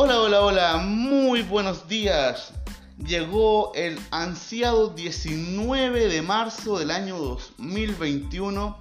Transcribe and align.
Hola, 0.00 0.20
hola, 0.20 0.40
hola, 0.42 0.76
muy 0.76 1.42
buenos 1.42 1.88
días. 1.88 2.52
Llegó 3.04 3.72
el 3.74 3.98
ansiado 4.12 4.90
19 4.90 6.06
de 6.06 6.22
marzo 6.22 6.78
del 6.78 6.92
año 6.92 7.18
2021. 7.18 8.78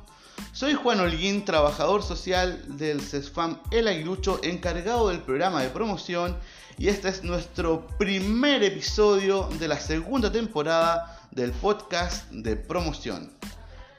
Soy 0.54 0.76
Juan 0.76 1.00
Holguín, 1.00 1.44
trabajador 1.44 2.04
social 2.04 2.64
del 2.78 3.02
CESFAM 3.02 3.58
El 3.72 3.88
Aguilucho, 3.88 4.40
encargado 4.44 5.10
del 5.10 5.22
programa 5.22 5.64
de 5.64 5.70
promoción 5.70 6.38
y 6.78 6.88
este 6.88 7.10
es 7.10 7.24
nuestro 7.24 7.88
primer 7.98 8.62
episodio 8.62 9.50
de 9.58 9.70
la 9.70 9.80
segunda 9.80 10.32
temporada 10.32 11.20
del 11.32 11.52
podcast 11.52 12.30
de 12.30 12.58
promoción. 12.58 13.34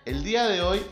El 0.04 0.22
día 0.22 0.46
de 0.46 0.62
hoy 0.62 0.82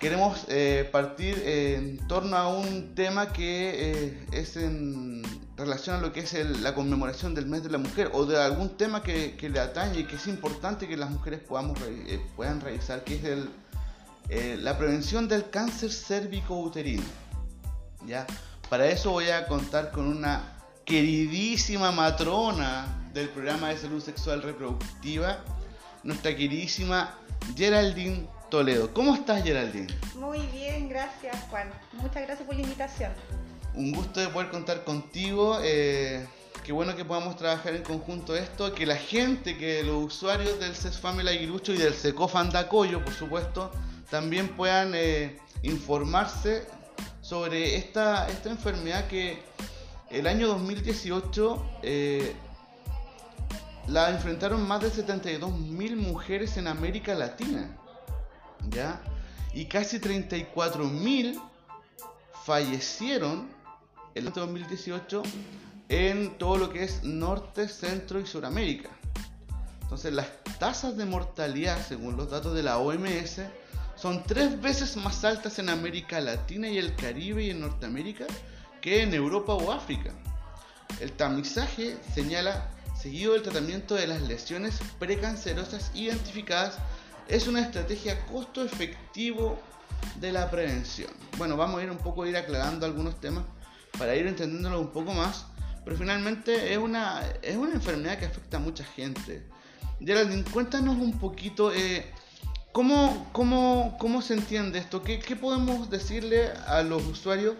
queremos 0.00 0.44
eh, 0.48 0.88
partir 0.92 1.42
en 1.46 1.98
torno 2.06 2.36
a 2.36 2.48
un 2.48 2.94
tema 2.94 3.32
que 3.32 3.92
eh, 3.92 4.26
es 4.32 4.56
en 4.56 5.22
relación 5.56 5.96
a 5.96 6.00
lo 6.00 6.12
que 6.12 6.20
es 6.20 6.34
la 6.60 6.74
conmemoración 6.74 7.34
del 7.34 7.46
mes 7.46 7.62
de 7.62 7.70
la 7.70 7.78
mujer 7.78 8.10
o 8.12 8.26
de 8.26 8.40
algún 8.42 8.76
tema 8.76 9.02
que, 9.02 9.36
le 9.40 9.60
atañe 9.60 10.00
y 10.00 10.04
que 10.04 10.16
es 10.16 10.26
importante 10.26 10.86
que 10.86 10.96
las 10.96 11.10
mujeres 11.10 11.40
eh, 11.40 12.20
puedan 12.36 12.60
revisar, 12.60 13.04
que 13.04 13.14
es 13.14 13.24
el, 13.24 14.64
la 14.64 14.76
prevención 14.76 15.28
del 15.28 15.48
cáncer 15.48 15.90
cérvico-uterino. 15.90 17.04
¿ya? 18.06 18.26
Para 18.68 18.86
eso 18.88 19.12
voy 19.12 19.30
a 19.30 19.46
contar 19.46 19.92
con 19.92 20.06
una 20.06 20.56
queridísima 20.84 21.90
matrona 21.90 23.08
del 23.14 23.28
programa 23.30 23.70
de 23.70 23.78
salud 23.78 24.02
sexual 24.02 24.42
reproductiva, 24.42 25.38
nuestra 26.02 26.36
queridísima 26.36 27.14
Geraldine 27.56 28.28
Toledo. 28.50 28.92
¿Cómo 28.94 29.14
estás, 29.14 29.42
Geraldine? 29.42 29.88
Muy 30.14 30.38
bien, 30.46 30.88
gracias, 30.88 31.36
Juan. 31.50 31.70
Muchas 31.94 32.22
gracias 32.22 32.46
por 32.46 32.54
la 32.54 32.62
invitación. 32.62 33.12
Un 33.74 33.92
gusto 33.92 34.20
de 34.20 34.28
poder 34.28 34.50
contar 34.50 34.84
contigo. 34.84 35.58
Eh, 35.62 36.26
qué 36.64 36.72
bueno 36.72 36.94
que 36.96 37.04
podamos 37.04 37.36
trabajar 37.36 37.74
en 37.74 37.82
conjunto 37.82 38.36
esto, 38.36 38.74
que 38.74 38.86
la 38.86 38.96
gente, 38.96 39.56
que 39.58 39.82
los 39.82 40.04
usuarios 40.04 40.58
del 40.60 40.74
CESFAM 40.74 41.20
El 41.20 41.28
Aguilucho 41.28 41.72
y 41.72 41.76
del 41.76 41.94
SECOFAN 41.94 42.50
Dacoyo, 42.50 43.04
por 43.04 43.12
supuesto, 43.12 43.70
también 44.10 44.48
puedan 44.56 44.92
eh, 44.94 45.38
informarse 45.62 46.66
sobre 47.20 47.76
esta, 47.76 48.28
esta 48.28 48.50
enfermedad 48.50 49.08
que 49.08 49.42
el 50.10 50.26
año 50.26 50.46
2018 50.46 51.80
eh, 51.82 52.34
la 53.88 54.10
enfrentaron 54.10 54.66
más 54.66 54.80
de 54.80 54.90
72.000 54.90 55.96
mujeres 55.96 56.56
en 56.56 56.68
América 56.68 57.14
Latina. 57.14 57.76
Y 59.54 59.66
casi 59.66 59.98
34.000 59.98 61.40
fallecieron 62.44 63.48
el 64.14 64.26
año 64.26 64.34
2018 64.34 65.22
en 65.88 66.36
todo 66.38 66.56
lo 66.58 66.70
que 66.70 66.84
es 66.84 67.02
Norte, 67.04 67.68
Centro 67.68 68.20
y 68.20 68.26
Suramérica. 68.26 68.90
Entonces 69.82 70.12
las 70.12 70.28
tasas 70.58 70.96
de 70.96 71.04
mortalidad, 71.04 71.78
según 71.86 72.16
los 72.16 72.30
datos 72.30 72.54
de 72.54 72.62
la 72.62 72.78
OMS, 72.78 73.40
son 73.94 74.22
tres 74.24 74.60
veces 74.60 74.96
más 74.96 75.24
altas 75.24 75.58
en 75.58 75.68
América 75.68 76.20
Latina 76.20 76.68
y 76.68 76.78
el 76.78 76.94
Caribe 76.96 77.44
y 77.44 77.50
en 77.50 77.60
Norteamérica 77.60 78.26
que 78.80 79.02
en 79.02 79.14
Europa 79.14 79.54
o 79.54 79.72
África. 79.72 80.12
El 81.00 81.12
tamizaje 81.12 81.96
señala, 82.14 82.70
seguido 83.00 83.32
del 83.32 83.42
tratamiento 83.42 83.94
de 83.94 84.06
las 84.06 84.22
lesiones 84.22 84.78
precancerosas 84.98 85.90
identificadas, 85.94 86.78
es 87.28 87.46
una 87.46 87.60
estrategia 87.60 88.24
costo 88.26 88.62
efectivo 88.62 89.58
de 90.20 90.32
la 90.32 90.50
prevención. 90.50 91.10
Bueno, 91.38 91.56
vamos 91.56 91.80
a 91.80 91.84
ir 91.84 91.90
un 91.90 91.98
poco 91.98 92.22
a 92.22 92.28
ir 92.28 92.36
aclarando 92.36 92.86
algunos 92.86 93.20
temas 93.20 93.44
para 93.98 94.14
ir 94.14 94.26
entendiéndolo 94.26 94.80
un 94.80 94.92
poco 94.92 95.12
más, 95.12 95.46
pero 95.84 95.96
finalmente 95.96 96.72
es 96.72 96.78
una, 96.78 97.22
es 97.42 97.56
una 97.56 97.74
enfermedad 97.74 98.18
que 98.18 98.26
afecta 98.26 98.58
a 98.58 98.60
mucha 98.60 98.84
gente. 98.84 99.46
Geraldine, 100.00 100.44
cuéntanos 100.44 100.96
un 100.96 101.18
poquito 101.18 101.72
eh, 101.72 102.06
¿cómo, 102.72 103.28
cómo, 103.32 103.96
cómo, 103.98 104.20
se 104.20 104.34
entiende 104.34 104.78
esto, 104.78 105.02
¿Qué, 105.02 105.18
qué 105.18 105.36
podemos 105.36 105.88
decirle 105.90 106.50
a 106.66 106.82
los 106.82 107.04
usuarios 107.06 107.56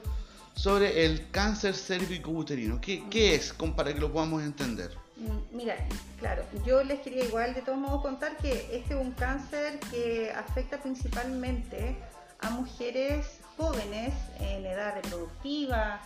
sobre 0.56 1.04
el 1.04 1.30
cáncer 1.30 1.74
cérvico-uterino. 1.74 2.80
¿Qué, 2.80 3.04
¿Qué, 3.10 3.34
es 3.34 3.52
para 3.76 3.94
que 3.94 4.00
lo 4.00 4.10
podamos 4.10 4.42
entender? 4.42 4.90
Mm, 5.16 5.56
mira, 5.56 5.76
claro, 6.18 6.42
yo 6.64 6.84
les 6.84 7.00
quería 7.00 7.24
igual 7.24 7.54
de 7.54 7.62
todos 7.62 7.78
modos 7.78 8.02
contar 8.02 8.36
que 8.36 8.68
este 8.76 8.94
es 8.94 9.00
un 9.00 9.12
cáncer 9.12 9.80
que 9.90 10.30
afecta 10.32 10.78
principalmente 10.78 11.96
a 12.40 12.50
mujeres 12.50 13.40
jóvenes 13.56 14.12
en 14.40 14.66
edad 14.66 14.94
reproductiva, 14.94 16.00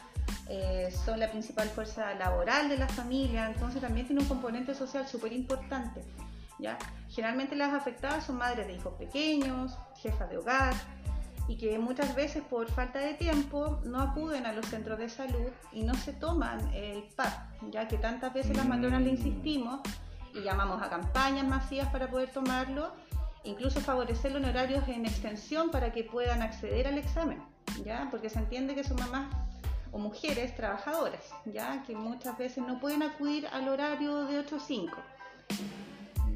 eh, 0.48 0.92
son 1.04 1.18
la 1.18 1.30
principal 1.30 1.68
fuerza 1.68 2.14
laboral 2.14 2.68
de 2.68 2.78
la 2.78 2.88
familia, 2.88 3.46
entonces 3.46 3.80
también 3.80 4.06
tiene 4.06 4.22
un 4.22 4.28
componente 4.28 4.74
social 4.74 5.06
súper 5.08 5.32
importante. 5.32 6.02
¿ya? 6.60 6.78
Generalmente 7.08 7.56
las 7.56 7.74
afectadas 7.74 8.24
son 8.26 8.36
madres 8.36 8.66
de 8.68 8.74
hijos 8.74 8.94
pequeños, 8.94 9.76
jefas 10.00 10.30
de 10.30 10.38
hogar, 10.38 10.74
y 11.50 11.56
que 11.56 11.80
muchas 11.80 12.14
veces 12.14 12.44
por 12.48 12.70
falta 12.70 13.00
de 13.00 13.14
tiempo 13.14 13.80
no 13.82 14.00
acuden 14.00 14.46
a 14.46 14.52
los 14.52 14.66
centros 14.66 15.00
de 15.00 15.08
salud 15.08 15.50
y 15.72 15.82
no 15.82 15.94
se 15.94 16.12
toman 16.12 16.72
el 16.72 17.02
PAP, 17.16 17.32
ya 17.72 17.88
que 17.88 17.98
tantas 17.98 18.32
veces 18.32 18.56
las 18.56 18.68
matronas 18.68 19.02
le 19.02 19.10
insistimos 19.10 19.80
y 20.32 20.42
llamamos 20.42 20.80
a 20.80 20.88
campañas 20.88 21.48
masivas 21.48 21.88
para 21.88 22.08
poder 22.08 22.30
tomarlo, 22.30 22.92
incluso 23.42 23.80
favorecerlo 23.80 24.38
en 24.38 24.44
horarios 24.44 24.86
en 24.86 25.04
extensión 25.06 25.72
para 25.72 25.90
que 25.90 26.04
puedan 26.04 26.40
acceder 26.40 26.86
al 26.86 26.98
examen, 26.98 27.42
ya 27.84 28.06
porque 28.12 28.30
se 28.30 28.38
entiende 28.38 28.76
que 28.76 28.84
son 28.84 28.98
mamás 29.00 29.26
o 29.90 29.98
mujeres 29.98 30.54
trabajadoras, 30.54 31.34
ya 31.46 31.82
que 31.82 31.96
muchas 31.96 32.38
veces 32.38 32.64
no 32.64 32.78
pueden 32.78 33.02
acudir 33.02 33.48
al 33.48 33.68
horario 33.68 34.24
de 34.26 34.38
8 34.38 34.54
o 34.54 34.60
5. 34.60 34.96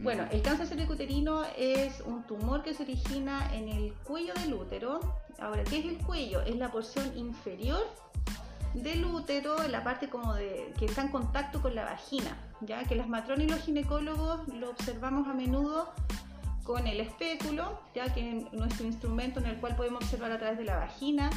Bueno, 0.05 0.27
el 0.31 0.43
cáncer 0.43 0.67
cervicuterino 0.67 1.45
es 1.57 2.03
un 2.03 2.25
tumor 2.25 2.63
que 2.63 2.75
se 2.75 2.83
origina 2.83 3.51
en 3.55 3.71
el 3.71 3.95
cuello 4.05 4.35
del 4.35 4.53
útero. 4.53 5.01
Ahora, 5.39 5.65
¿qué 5.65 5.79
es 5.79 5.87
el 5.87 5.97
cuello? 5.97 6.43
Es 6.43 6.57
la 6.57 6.71
porción 6.71 7.17
inferior 7.17 7.81
del 8.75 9.07
útero, 9.07 9.67
la 9.67 9.83
parte 9.83 10.11
como 10.11 10.35
de 10.35 10.75
que 10.79 10.85
está 10.85 11.01
en 11.01 11.09
contacto 11.09 11.63
con 11.63 11.75
la 11.75 11.87
vagina, 11.87 12.37
ya 12.61 12.85
que 12.85 12.97
las 12.97 13.09
matronas 13.09 13.47
y 13.47 13.49
los 13.49 13.61
ginecólogos 13.61 14.47
lo 14.49 14.69
observamos 14.73 15.27
a 15.27 15.33
menudo 15.33 15.91
con 16.65 16.87
el 16.87 17.01
espéculo, 17.01 17.81
ya 17.95 18.13
que 18.13 18.41
es 18.41 18.53
nuestro 18.53 18.85
instrumento 18.85 19.41
en 19.41 19.47
el 19.47 19.57
cual 19.57 19.75
podemos 19.75 20.03
observar 20.03 20.33
a 20.33 20.39
través 20.39 20.59
de 20.59 20.65
la 20.65 20.77
vagina 20.77 21.31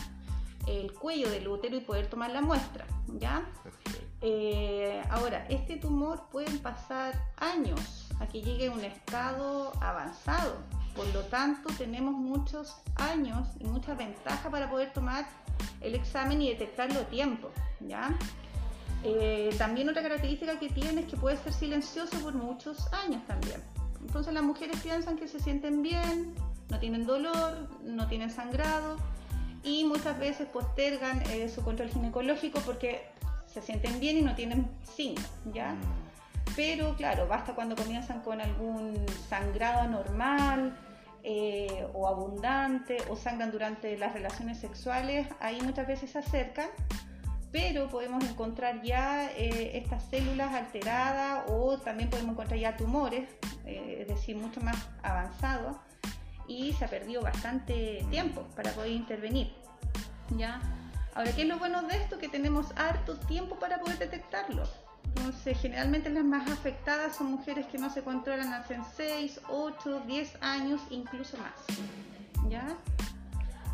el 0.67 0.91
cuello 0.91 1.29
del 1.29 1.47
útero 1.47 1.77
y 1.77 1.79
poder 1.79 2.07
tomar 2.07 2.31
la 2.31 2.41
muestra, 2.41 2.85
¿ya? 3.17 3.45
Eh, 4.19 5.01
ahora, 5.09 5.45
este 5.47 5.77
tumor 5.77 6.23
pueden 6.29 6.59
pasar 6.59 7.13
años 7.37 8.06
a 8.19 8.27
que 8.27 8.41
llegue 8.41 8.67
a 8.67 8.71
un 8.71 8.83
estado 8.83 9.71
avanzado. 9.81 10.57
Por 10.95 11.07
lo 11.13 11.21
tanto, 11.25 11.69
tenemos 11.77 12.13
muchos 12.13 12.75
años 12.95 13.47
y 13.59 13.65
mucha 13.65 13.93
ventaja 13.93 14.49
para 14.49 14.69
poder 14.69 14.91
tomar 14.93 15.27
el 15.81 15.95
examen 15.95 16.41
y 16.41 16.49
detectarlo 16.49 17.01
a 17.01 17.03
tiempo. 17.03 17.51
¿ya? 17.81 18.15
Eh, 19.03 19.53
también 19.57 19.89
otra 19.89 20.01
característica 20.01 20.59
que 20.59 20.69
tiene 20.69 21.01
es 21.01 21.07
que 21.07 21.17
puede 21.17 21.37
ser 21.37 21.53
silencioso 21.53 22.17
por 22.19 22.33
muchos 22.33 22.91
años 22.93 23.25
también. 23.27 23.61
Entonces 24.01 24.33
las 24.33 24.43
mujeres 24.43 24.79
piensan 24.81 25.17
que 25.17 25.27
se 25.27 25.39
sienten 25.39 25.81
bien, 25.81 26.33
no 26.69 26.79
tienen 26.79 27.05
dolor, 27.05 27.67
no 27.83 28.07
tienen 28.07 28.29
sangrado 28.29 28.97
y 29.63 29.85
muchas 29.85 30.17
veces 30.17 30.47
postergan 30.47 31.21
eh, 31.29 31.49
su 31.49 31.61
control 31.63 31.89
ginecológico 31.89 32.59
porque 32.61 33.05
se 33.45 33.61
sienten 33.61 33.99
bien 33.99 34.17
y 34.17 34.21
no 34.21 34.35
tienen 34.35 34.69
signos, 34.95 35.25
¿ya? 35.53 35.75
Pero 36.55 36.95
claro, 36.95 37.27
basta 37.27 37.53
cuando 37.53 37.75
comienzan 37.75 38.21
con 38.21 38.41
algún 38.41 38.95
sangrado 39.29 39.81
anormal 39.81 40.77
eh, 41.23 41.85
o 41.93 42.07
abundante 42.07 42.97
o 43.09 43.15
sangran 43.15 43.51
durante 43.51 43.97
las 43.97 44.13
relaciones 44.13 44.59
sexuales, 44.59 45.27
ahí 45.39 45.61
muchas 45.61 45.87
veces 45.87 46.11
se 46.11 46.19
acercan, 46.19 46.69
pero 47.51 47.89
podemos 47.89 48.23
encontrar 48.23 48.81
ya 48.81 49.31
eh, 49.31 49.77
estas 49.77 50.03
células 50.09 50.53
alteradas 50.53 51.43
o 51.49 51.77
también 51.77 52.09
podemos 52.09 52.33
encontrar 52.33 52.59
ya 52.59 52.75
tumores, 52.77 53.29
eh, 53.65 53.99
es 54.01 54.07
decir, 54.07 54.35
mucho 54.35 54.61
más 54.61 54.77
avanzados 55.03 55.77
y 56.47 56.73
se 56.73 56.85
ha 56.85 56.87
perdido 56.87 57.21
bastante 57.21 58.05
tiempo 58.09 58.43
para 58.55 58.71
poder 58.71 58.91
intervenir. 58.91 59.53
¿ya? 60.35 60.61
Ahora, 61.13 61.31
¿qué 61.33 61.43
es 61.43 61.47
lo 61.47 61.57
bueno 61.57 61.81
de 61.83 61.97
esto? 61.97 62.17
Que 62.17 62.29
tenemos 62.29 62.67
harto 62.75 63.17
tiempo 63.17 63.57
para 63.59 63.79
poder 63.79 63.97
detectarlo. 63.97 64.63
Entonces, 65.15 65.57
generalmente 65.59 66.09
las 66.09 66.23
más 66.23 66.49
afectadas 66.49 67.15
son 67.15 67.31
mujeres 67.31 67.65
que 67.67 67.77
no 67.77 67.89
se 67.89 68.01
controlan 68.03 68.53
hace 68.53 68.77
6, 68.95 69.41
8, 69.49 70.03
10 70.05 70.37
años, 70.41 70.81
incluso 70.89 71.37
más. 71.37 71.53
¿Ya? 72.49 72.77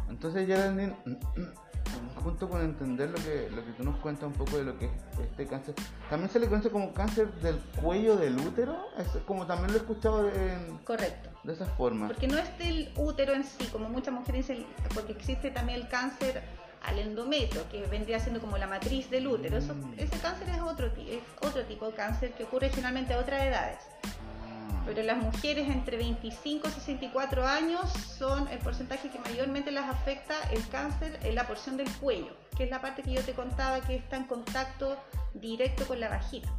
Entonces, 0.09 0.47
Geraldine, 0.47 0.95
junto 2.23 2.49
con 2.49 2.61
entender 2.61 3.09
lo 3.09 3.17
que, 3.17 3.49
lo 3.51 3.65
que 3.65 3.71
tú 3.73 3.83
nos 3.83 3.97
cuentas 3.97 4.27
un 4.27 4.33
poco 4.33 4.57
de 4.57 4.63
lo 4.63 4.77
que 4.77 4.85
es 4.85 4.91
este 5.21 5.47
cáncer, 5.47 5.75
también 6.09 6.29
se 6.29 6.39
le 6.39 6.47
conoce 6.47 6.69
como 6.69 6.93
cáncer 6.93 7.31
del 7.41 7.57
cuello 7.81 8.15
del 8.15 8.37
útero, 8.39 8.77
es 8.97 9.07
como 9.25 9.45
también 9.45 9.71
lo 9.71 9.77
he 9.77 9.81
escuchado 9.81 10.29
en, 10.29 10.77
Correcto. 10.79 11.29
de 11.43 11.53
esa 11.53 11.65
forma. 11.65 12.07
Porque 12.07 12.27
no 12.27 12.37
es 12.37 12.57
del 12.57 12.91
útero 12.95 13.33
en 13.33 13.43
sí, 13.43 13.65
como 13.71 13.89
muchas 13.89 14.13
mujeres 14.13 14.47
dicen, 14.47 14.65
porque 14.93 15.11
existe 15.11 15.51
también 15.51 15.81
el 15.81 15.87
cáncer 15.87 16.41
al 16.83 16.99
endometrio, 16.99 17.67
que 17.69 17.85
vendría 17.87 18.19
siendo 18.19 18.39
como 18.41 18.57
la 18.57 18.67
matriz 18.67 19.09
del 19.09 19.27
útero. 19.27 19.59
Mm. 19.59 19.93
ese 19.97 20.17
cáncer 20.19 20.49
es 20.49 20.61
otro, 20.61 20.87
es 20.87 21.21
otro 21.41 21.63
tipo 21.65 21.87
de 21.87 21.93
cáncer 21.93 22.31
que 22.33 22.43
ocurre 22.43 22.69
generalmente 22.69 23.13
a 23.13 23.19
otras 23.19 23.43
edades. 23.43 23.79
Ah. 24.03 24.83
Pero 24.85 25.03
las 25.03 25.17
mujeres 25.17 25.69
entre 25.69 25.97
25 25.97 26.67
y 26.67 26.71
64 26.71 27.47
años 27.47 27.91
son 27.91 28.47
el 28.49 28.59
porcentaje 28.59 29.09
que 29.09 29.19
mayormente 29.19 29.71
las 29.71 29.89
afecta 29.89 30.35
el 30.51 30.67
cáncer 30.67 31.19
en 31.23 31.35
la 31.35 31.47
porción 31.47 31.77
del 31.77 31.89
cuello, 31.97 32.35
que 32.57 32.65
es 32.65 32.69
la 32.69 32.81
parte 32.81 33.01
que 33.01 33.13
yo 33.13 33.21
te 33.21 33.33
contaba 33.33 33.81
que 33.81 33.95
está 33.95 34.17
en 34.17 34.25
contacto 34.25 34.97
directo 35.33 35.85
con 35.87 35.99
la 35.99 36.09
vagina. 36.09 36.51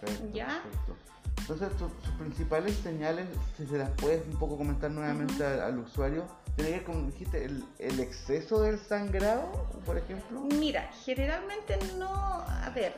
Perfecto, 0.00 0.36
¿Ya? 0.36 0.62
perfecto. 0.62 0.96
Entonces, 1.52 1.78
sus 1.78 2.12
principales 2.14 2.76
señales, 2.82 3.26
si 3.58 3.66
se 3.66 3.76
las 3.76 3.90
puedes 3.90 4.26
un 4.26 4.38
poco 4.38 4.56
comentar 4.56 4.90
nuevamente 4.90 5.44
al, 5.44 5.60
al 5.60 5.78
usuario, 5.80 6.24
tiene 6.56 6.70
que 6.70 6.76
ver 6.78 6.84
con, 6.84 7.06
dijiste, 7.10 7.44
el, 7.44 7.62
el 7.78 8.00
exceso 8.00 8.62
del 8.62 8.78
sangrado, 8.78 9.50
por 9.84 9.98
ejemplo. 9.98 10.40
Mira, 10.58 10.88
generalmente 11.04 11.78
no, 11.98 12.08
a 12.08 12.70
ver, 12.74 12.94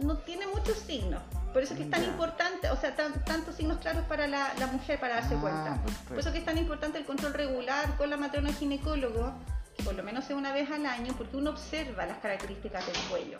no 0.00 0.16
tiene 0.18 0.46
muchos 0.46 0.78
signos. 0.78 1.20
Por 1.52 1.62
eso 1.62 1.74
es 1.74 1.78
que 1.80 1.84
es 1.84 1.90
tan 1.90 2.02
Ya. 2.02 2.08
importante, 2.08 2.70
o 2.70 2.76
sea, 2.76 2.96
tan- 2.96 3.22
tantos 3.24 3.56
signos 3.56 3.78
claros 3.78 4.04
para 4.04 4.26
la, 4.26 4.54
la 4.58 4.66
mujer 4.68 4.98
para 4.98 5.16
darse 5.16 5.34
Ah, 5.36 5.40
cuenta. 5.40 5.82
perfecto. 5.82 6.08
Por 6.08 6.18
eso 6.18 6.32
que 6.32 6.38
es 6.38 6.44
tan 6.46 6.56
importante 6.58 6.98
el 6.98 7.04
control 7.04 7.34
regular 7.34 7.96
con 7.98 8.08
la 8.08 8.16
matrona 8.16 8.52
ginecólogo, 8.54 9.32
que 9.76 9.82
por 9.82 9.94
lo 9.94 10.02
menos 10.02 10.28
una 10.30 10.52
vez 10.52 10.70
al 10.70 10.86
año, 10.86 11.14
porque 11.18 11.36
uno 11.36 11.50
observa 11.50 12.06
las 12.06 12.18
características 12.18 12.86
del 12.86 12.96
cuello. 13.10 13.38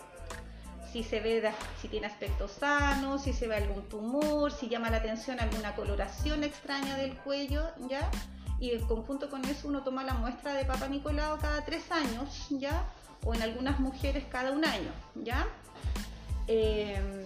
Si 0.92 1.02
se 1.02 1.20
ve, 1.20 1.52
si 1.80 1.88
tiene 1.88 2.06
aspecto 2.06 2.48
sano, 2.48 3.18
si 3.18 3.32
se 3.32 3.46
ve 3.48 3.56
algún 3.56 3.88
tumor, 3.88 4.50
si 4.52 4.68
llama 4.68 4.88
la 4.90 4.98
atención 4.98 5.38
alguna 5.40 5.74
coloración 5.74 6.42
extraña 6.44 6.96
del 6.96 7.14
cuello, 7.18 7.68
¿ya? 7.88 8.08
Y 8.58 8.70
en 8.70 8.86
conjunto 8.86 9.28
con 9.28 9.44
eso 9.44 9.68
uno 9.68 9.82
toma 9.82 10.04
la 10.04 10.14
muestra 10.14 10.54
de 10.54 10.64
Papa 10.64 10.88
Nicolau 10.88 11.38
cada 11.38 11.64
tres 11.64 11.90
años, 11.92 12.46
¿ya? 12.50 12.84
O 13.24 13.34
en 13.34 13.42
algunas 13.42 13.78
mujeres 13.80 14.24
cada 14.30 14.52
un 14.52 14.64
año, 14.64 14.90
¿ya? 15.16 15.46
Em, 16.46 17.24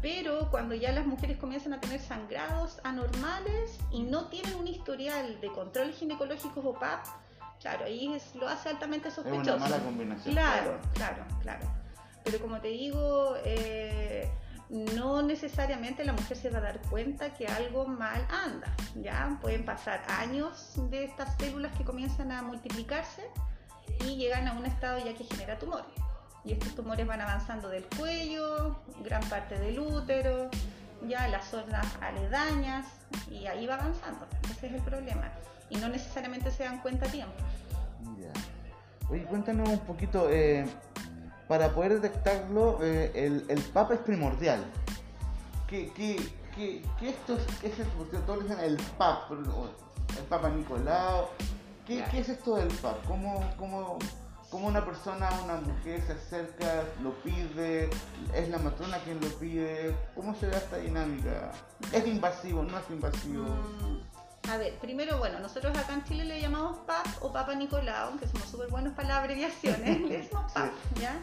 pero 0.00 0.50
cuando 0.50 0.74
ya 0.74 0.92
las 0.92 1.06
mujeres 1.06 1.38
comienzan 1.38 1.72
a 1.74 1.80
tener 1.80 2.00
sangrados 2.00 2.78
anormales 2.82 3.78
y 3.90 4.02
no 4.02 4.26
tienen 4.26 4.54
un 4.56 4.66
historial 4.66 5.40
de 5.40 5.48
control 5.52 5.92
ginecológico 5.92 6.60
o 6.60 6.74
PAP, 6.78 7.06
claro, 7.60 7.84
ahí 7.84 8.12
es- 8.12 8.34
lo 8.34 8.48
hace 8.48 8.68
altamente 8.70 9.08
Es 9.08 9.14
sospechoso. 9.14 9.54
una 9.54 9.56
mala 9.58 9.78
combinación. 9.78 10.34
Claro, 10.34 10.78
claro, 10.94 11.24
claro. 11.40 11.81
Pero 12.24 12.40
como 12.40 12.60
te 12.60 12.68
digo, 12.68 13.34
eh, 13.44 14.30
no 14.68 15.22
necesariamente 15.22 16.04
la 16.04 16.12
mujer 16.12 16.36
se 16.36 16.50
va 16.50 16.58
a 16.58 16.62
dar 16.62 16.80
cuenta 16.88 17.34
que 17.34 17.46
algo 17.46 17.86
mal 17.86 18.26
anda. 18.30 18.74
Ya 18.94 19.38
pueden 19.40 19.64
pasar 19.64 20.02
años 20.08 20.74
de 20.90 21.04
estas 21.04 21.36
células 21.36 21.76
que 21.76 21.84
comienzan 21.84 22.32
a 22.32 22.42
multiplicarse 22.42 23.22
y 24.06 24.16
llegan 24.16 24.48
a 24.48 24.52
un 24.52 24.64
estado 24.64 24.98
ya 25.04 25.14
que 25.14 25.24
genera 25.24 25.58
tumores. 25.58 25.86
Y 26.44 26.52
estos 26.52 26.74
tumores 26.74 27.06
van 27.06 27.20
avanzando 27.20 27.68
del 27.68 27.84
cuello, 27.98 28.80
gran 29.04 29.22
parte 29.28 29.58
del 29.58 29.78
útero, 29.78 30.50
ya 31.06 31.28
las 31.28 31.46
zonas 31.46 31.86
aledañas 32.00 32.86
y 33.30 33.46
ahí 33.46 33.66
va 33.66 33.74
avanzando. 33.74 34.26
Ese 34.50 34.68
es 34.68 34.72
el 34.72 34.82
problema. 34.82 35.30
Y 35.70 35.76
no 35.76 35.88
necesariamente 35.88 36.50
se 36.50 36.64
dan 36.64 36.80
cuenta 36.80 37.06
a 37.06 37.10
tiempo. 37.10 37.34
Ya. 38.18 38.32
Oye, 39.08 39.24
cuéntanos 39.24 39.68
un 39.68 39.80
poquito, 39.80 40.30
eh, 40.30 40.66
para 41.52 41.68
poder 41.74 42.00
detectarlo, 42.00 42.78
eh, 42.82 43.12
el, 43.14 43.44
el 43.46 43.60
PAP 43.60 43.90
es 43.92 43.98
primordial. 43.98 44.64
¿Qué, 45.66 45.92
qué, 45.94 46.16
qué, 46.56 46.82
qué 46.98 47.10
esto 47.10 47.36
es, 47.36 47.44
qué 47.60 47.66
es 47.66 47.74
todos 48.24 48.42
dicen 48.42 48.58
el 48.60 48.78
PAP, 48.96 49.28
pero 49.28 49.42
no, 49.42 49.64
el 50.16 50.24
Papa 50.30 50.48
Nicolau. 50.48 51.28
¿Qué, 51.86 51.96
Claro. 51.96 52.10
¿Qué 52.10 52.20
es 52.20 52.28
esto 52.30 52.56
del 52.56 52.68
PAP? 52.68 53.04
¿Cómo, 53.06 53.44
cómo, 53.58 53.98
cómo 54.50 54.66
una 54.66 54.82
persona, 54.82 55.28
una 55.44 55.56
mujer 55.56 56.00
se 56.06 56.12
acerca, 56.14 56.84
lo 57.02 57.12
pide? 57.16 57.90
¿Es 58.34 58.48
la 58.48 58.56
matrona 58.56 58.96
quien 59.04 59.20
lo 59.20 59.28
pide? 59.38 59.94
¿Cómo 60.14 60.34
se 60.34 60.46
da 60.46 60.56
esta 60.56 60.78
dinámica? 60.78 61.52
¿Es 61.92 62.06
invasivo? 62.06 62.62
¿No 62.62 62.78
es 62.78 62.88
invasivo? 62.88 63.44
Mm, 63.44 64.48
A 64.50 64.56
ver, 64.56 64.78
primero, 64.78 65.18
bueno, 65.18 65.38
nosotros 65.38 65.76
acá 65.76 65.92
en 65.92 66.04
Chile 66.04 66.24
le 66.24 66.40
llamamos 66.40 66.78
PAP 66.86 67.06
o 67.20 67.30
Papa 67.30 67.54
Nicolau, 67.54 68.18
que 68.18 68.26
somos 68.26 68.48
súper 68.48 68.70
buenos 68.70 68.94
para 68.94 69.08
las 69.08 69.18
abreviaciones, 69.18 70.00
le 70.08 70.16
decimos 70.18 70.50
PAP, 70.52 70.72
¿ya? 70.98 71.14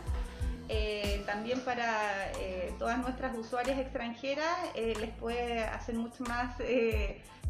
Eh, 0.71 1.23
también 1.25 1.59
para 1.61 2.31
eh, 2.39 2.71
todas 2.77 2.99
nuestras 2.99 3.35
usuarias 3.35 3.79
extranjeras 3.79 4.55
eh, 4.75 4.93
les 4.99 5.09
puede 5.09 5.63
hacer 5.63 5.95
mucho 5.95 6.23
más 6.25 6.55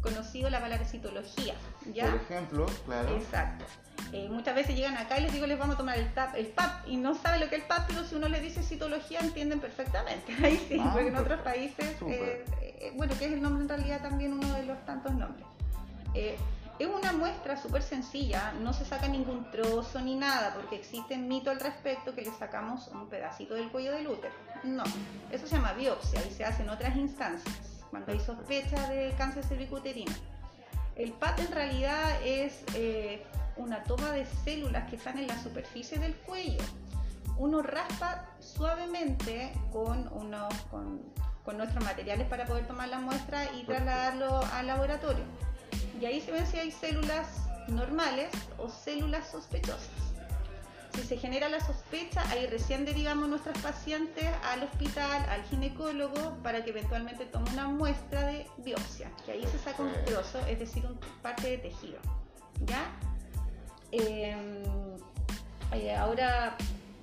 conocido 0.00 0.48
la 0.48 0.60
palabra 0.60 0.86
citología, 0.86 1.54
¿ya? 1.92 2.06
Por 2.06 2.14
ejemplo, 2.22 2.66
claro. 2.86 3.14
Exacto. 3.14 3.66
Muchas 4.30 4.54
veces 4.54 4.74
llegan 4.74 4.96
acá 4.96 5.18
y 5.18 5.22
les 5.22 5.32
digo 5.34 5.46
les 5.46 5.58
vamos 5.58 5.74
a 5.74 5.78
tomar 5.78 5.98
el, 5.98 6.10
tap, 6.14 6.34
el 6.34 6.46
PAP 6.46 6.88
y 6.88 6.96
no 6.96 7.14
saben 7.14 7.40
lo 7.40 7.50
que 7.50 7.56
es 7.56 7.62
el 7.62 7.68
PAP, 7.68 7.88
pero 7.88 8.04
si 8.04 8.14
uno 8.14 8.28
les 8.28 8.40
dice 8.40 8.62
citología 8.62 9.20
entienden 9.20 9.60
perfectamente. 9.60 10.34
Ahí 10.42 10.56
sí, 10.66 10.78
Ah, 10.80 10.90
porque 10.94 11.08
en 11.08 11.16
otros 11.16 11.40
países, 11.40 12.00
bueno, 12.94 13.12
que 13.18 13.26
es 13.26 13.32
el 13.32 13.42
nombre 13.42 13.62
en 13.62 13.68
realidad 13.68 14.00
también 14.00 14.32
uno 14.32 14.54
de 14.54 14.64
los 14.64 14.82
tantos 14.86 15.12
nombres. 15.12 15.46
Es 16.80 16.88
una 16.88 17.12
muestra 17.12 17.58
súper 17.58 17.82
sencilla, 17.82 18.52
no 18.52 18.72
se 18.72 18.86
saca 18.86 19.06
ningún 19.06 19.50
trozo 19.50 20.00
ni 20.00 20.14
nada, 20.14 20.54
porque 20.54 20.76
existe 20.76 21.18
mito 21.18 21.50
al 21.50 21.60
respecto 21.60 22.14
que 22.14 22.22
le 22.22 22.32
sacamos 22.32 22.88
un 22.88 23.06
pedacito 23.06 23.52
del 23.52 23.70
cuello 23.70 23.92
del 23.92 24.08
útero. 24.08 24.32
No, 24.64 24.84
eso 25.30 25.46
se 25.46 25.56
llama 25.56 25.74
biopsia 25.74 26.26
y 26.26 26.30
se 26.30 26.42
hace 26.42 26.62
en 26.62 26.70
otras 26.70 26.96
instancias, 26.96 27.84
cuando 27.90 28.12
hay 28.12 28.18
sospecha 28.18 28.88
de 28.88 29.12
cáncer 29.18 29.44
cervicuterino. 29.44 30.10
El 30.96 31.12
PAP 31.12 31.40
en 31.40 31.52
realidad 31.52 32.22
es 32.24 32.64
eh, 32.74 33.26
una 33.56 33.82
toma 33.82 34.12
de 34.12 34.24
células 34.24 34.88
que 34.88 34.96
están 34.96 35.18
en 35.18 35.26
la 35.26 35.38
superficie 35.38 35.98
del 35.98 36.16
cuello. 36.16 36.64
Uno 37.36 37.60
raspa 37.60 38.24
suavemente 38.38 39.52
con, 39.70 40.10
unos, 40.14 40.54
con 40.70 41.58
nuestros 41.58 41.84
materiales 41.84 42.26
para 42.26 42.46
poder 42.46 42.66
tomar 42.66 42.88
la 42.88 43.00
muestra 43.00 43.52
y 43.52 43.64
trasladarlo 43.64 44.40
al 44.54 44.66
laboratorio. 44.66 45.49
Y 46.00 46.06
ahí 46.06 46.20
se 46.20 46.32
ven 46.32 46.46
si 46.46 46.58
hay 46.58 46.70
células 46.70 47.26
normales 47.68 48.30
o 48.58 48.68
células 48.68 49.28
sospechosas. 49.30 49.88
Si 50.94 51.02
se 51.02 51.16
genera 51.18 51.48
la 51.48 51.60
sospecha, 51.64 52.22
ahí 52.30 52.46
recién 52.46 52.84
derivamos 52.84 53.28
nuestras 53.28 53.56
pacientes 53.58 54.26
al 54.44 54.64
hospital, 54.64 55.24
al 55.28 55.42
ginecólogo, 55.44 56.36
para 56.42 56.64
que 56.64 56.70
eventualmente 56.70 57.26
tome 57.26 57.48
una 57.50 57.68
muestra 57.68 58.22
de 58.26 58.46
biopsia, 58.58 59.10
que 59.24 59.32
ahí 59.32 59.46
se 59.46 59.58
saca 59.58 59.82
un 59.82 59.92
trozo, 60.04 60.44
es 60.46 60.58
decir, 60.58 60.84
un 60.84 60.98
parte 61.22 61.50
de 61.50 61.58
tejido. 61.58 61.98
¿Ya? 62.66 62.90
Eh, 63.92 64.36
eh, 65.72 65.96
ahora, 65.96 66.56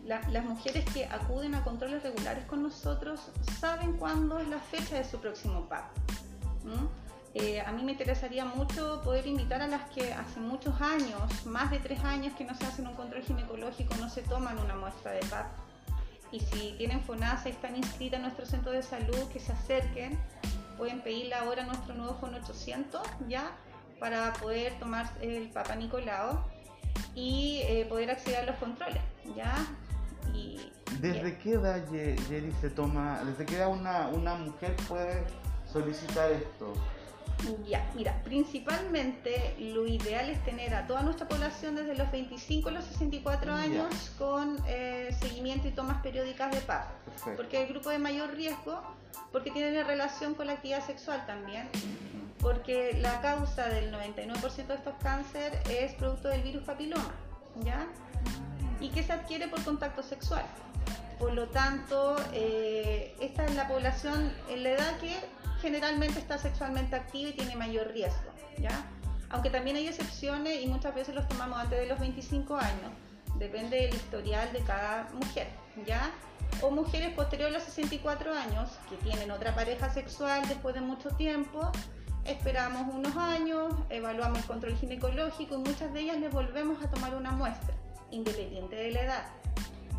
la- 0.05 0.21
las 0.29 0.43
mujeres 0.43 0.83
que 0.93 1.05
acuden 1.05 1.55
a 1.55 1.63
controles 1.63 2.03
regulares 2.03 2.45
con 2.45 2.63
nosotros 2.63 3.21
saben 3.59 3.93
cuándo 3.93 4.39
es 4.39 4.47
la 4.49 4.59
fecha 4.59 4.95
de 4.97 5.05
su 5.05 5.19
próximo. 5.19 5.67
¿m? 6.65 6.75
Eh, 7.33 7.61
a 7.61 7.71
mí 7.71 7.83
me 7.83 7.91
interesaría 7.91 8.45
mucho 8.45 9.01
poder 9.03 9.27
invitar 9.27 9.61
a 9.61 9.67
las 9.67 9.89
que 9.91 10.13
hace 10.13 10.39
muchos 10.39 10.79
años, 10.81 11.45
más 11.45 11.69
de 11.69 11.79
tres 11.79 12.03
años 12.03 12.33
que 12.35 12.43
no 12.45 12.55
se 12.55 12.65
hacen 12.65 12.87
un 12.87 12.95
control 12.95 13.21
ginecológico, 13.21 13.95
no 13.95 14.09
se 14.09 14.21
toman 14.21 14.57
una 14.59 14.75
muestra 14.75 15.11
de 15.11 15.19
PAP. 15.25 15.45
Y 16.31 16.39
si 16.39 16.75
tienen 16.77 17.01
FONASA 17.01 17.49
y 17.49 17.51
están 17.51 17.75
inscritas 17.75 18.17
en 18.17 18.23
nuestro 18.23 18.45
centro 18.45 18.71
de 18.71 18.81
salud, 18.81 19.29
que 19.31 19.39
se 19.39 19.51
acerquen, 19.51 20.17
pueden 20.77 21.01
pedirle 21.01 21.35
ahora 21.35 21.63
nuestro 21.63 21.93
nuevo 21.95 22.15
FON 22.15 22.35
800 22.35 23.01
ya 23.27 23.51
para 23.99 24.33
poder 24.33 24.77
tomar 24.79 25.09
el 25.21 25.49
Papa 25.49 25.75
Nicolau 25.75 26.39
y 27.15 27.61
eh, 27.63 27.85
poder 27.87 28.11
acceder 28.11 28.41
a 28.41 28.45
los 28.45 28.55
controles, 28.57 29.01
¿ya? 29.35 29.55
Y, 30.33 30.71
¿Desde 30.99 31.37
qué 31.37 31.53
edad, 31.53 31.83
Yeri, 31.91 32.51
se 32.61 32.69
toma, 32.69 33.21
desde 33.23 33.45
qué 33.45 33.57
edad 33.57 33.69
una 33.69 34.35
mujer 34.35 34.75
puede 34.87 35.23
solicitar 35.71 36.31
esto? 36.31 36.73
Ya, 37.67 37.89
mira, 37.95 38.21
principalmente 38.23 39.55
lo 39.59 39.85
ideal 39.87 40.29
es 40.29 40.43
tener 40.43 40.73
a 40.73 40.87
toda 40.87 41.01
nuestra 41.03 41.27
población 41.27 41.75
desde 41.75 41.95
los 41.95 42.11
25 42.11 42.69
a 42.69 42.71
los 42.71 42.85
64 42.85 43.51
Ya. 43.55 43.61
años 43.61 44.11
con 44.17 44.57
eh, 44.67 45.15
seguimiento 45.19 45.67
y 45.67 45.71
tomas 45.71 46.01
periódicas 46.01 46.51
de 46.51 46.61
PAP, 46.61 46.89
Perfecto. 47.05 47.31
porque 47.35 47.61
el 47.63 47.67
grupo 47.69 47.89
de 47.89 47.99
mayor 47.99 48.33
riesgo, 48.33 48.81
porque 49.31 49.51
tiene 49.51 49.83
relación 49.83 50.33
con 50.33 50.47
la 50.47 50.53
actividad 50.53 50.85
sexual 50.85 51.25
también, 51.27 51.69
porque 52.39 52.97
la 53.01 53.21
causa 53.21 53.67
del 53.67 53.91
99% 53.93 54.67
de 54.67 54.75
estos 54.75 54.93
cánceres 55.01 55.59
es 55.69 55.93
producto 55.93 56.29
del 56.29 56.41
virus 56.41 56.63
papiloma, 56.63 57.11
¿ya? 57.63 57.85
y 58.79 58.89
que 58.89 59.03
se 59.03 59.13
adquiere 59.13 59.47
por 59.47 59.63
contacto 59.63 60.01
sexual. 60.03 60.43
Por 61.19 61.33
lo 61.33 61.47
tanto, 61.49 62.15
eh, 62.33 63.15
esta 63.19 63.45
es 63.45 63.55
la 63.55 63.67
población 63.67 64.31
en 64.49 64.63
la 64.63 64.69
edad 64.69 64.97
que 64.99 65.15
generalmente 65.61 66.19
está 66.19 66.37
sexualmente 66.37 66.95
activa 66.95 67.29
y 67.29 67.33
tiene 67.33 67.55
mayor 67.55 67.91
riesgo, 67.91 68.31
¿ya? 68.59 68.85
Aunque 69.29 69.49
también 69.49 69.75
hay 69.75 69.87
excepciones 69.87 70.61
y 70.63 70.67
muchas 70.67 70.95
veces 70.95 71.13
los 71.13 71.27
tomamos 71.27 71.59
antes 71.59 71.79
de 71.79 71.87
los 71.87 71.99
25 71.99 72.55
años. 72.55 72.91
Depende 73.35 73.77
del 73.77 73.93
historial 73.93 74.51
de 74.53 74.59
cada 74.61 75.09
mujer, 75.13 75.47
¿ya? 75.85 76.11
O 76.61 76.71
mujeres 76.71 77.13
posteriores 77.13 77.55
a 77.55 77.59
los 77.59 77.67
64 77.67 78.33
años 78.33 78.69
que 78.89 78.95
tienen 78.97 79.29
otra 79.31 79.53
pareja 79.53 79.93
sexual 79.93 80.47
después 80.47 80.73
de 80.73 80.81
mucho 80.81 81.09
tiempo. 81.11 81.71
Esperamos 82.25 82.93
unos 82.93 83.15
años, 83.15 83.73
evaluamos 83.89 84.39
el 84.39 84.45
control 84.45 84.75
ginecológico 84.77 85.55
y 85.55 85.57
muchas 85.59 85.93
de 85.93 86.01
ellas 86.01 86.17
les 86.17 86.31
volvemos 86.31 86.83
a 86.83 86.89
tomar 86.89 87.15
una 87.15 87.31
muestra. 87.31 87.73
independiente 88.09 88.75
de 88.75 88.91
la 88.91 89.01
edad. 89.01 89.25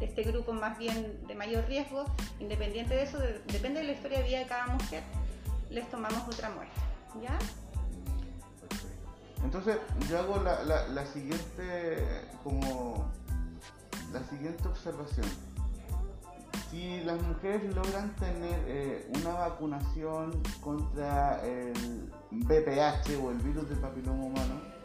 De 0.01 0.07
este 0.07 0.23
grupo 0.23 0.53
más 0.53 0.79
bien 0.79 1.21
de 1.27 1.35
mayor 1.35 1.67
riesgo, 1.67 2.05
independiente 2.39 2.95
de 2.95 3.03
eso, 3.03 3.19
depende 3.47 3.81
de 3.81 3.87
la 3.87 3.93
historia 3.93 4.19
de 4.19 4.25
vida 4.25 4.39
de 4.39 4.47
cada 4.47 4.67
mujer, 4.69 5.03
les 5.71 5.89
tomamos 5.91 6.23
otra 6.27 6.51
muestra. 6.51 6.83
¿Ya? 7.23 7.39
Entonces 9.45 9.79
yo 10.09 10.19
hago 10.19 10.43
la, 10.43 10.65
la, 10.89 11.07
siguiente 11.07 12.27
como 12.43 13.11
la 14.13 14.23
siguiente 14.25 14.67
observación. 14.67 15.27
Si 16.71 17.01
las 17.05 17.21
mujeres 17.23 17.75
logran 17.75 18.15
tener 18.17 18.61
eh, 18.67 19.11
una 19.21 19.31
vacunación 19.31 20.43
contra 20.61 21.43
el 21.47 22.13
BPH 22.31 23.17
o 23.23 23.31
el 23.31 23.39
virus 23.39 23.69
del 23.71 23.79
papiloma 23.79 24.25
humano, 24.25 24.78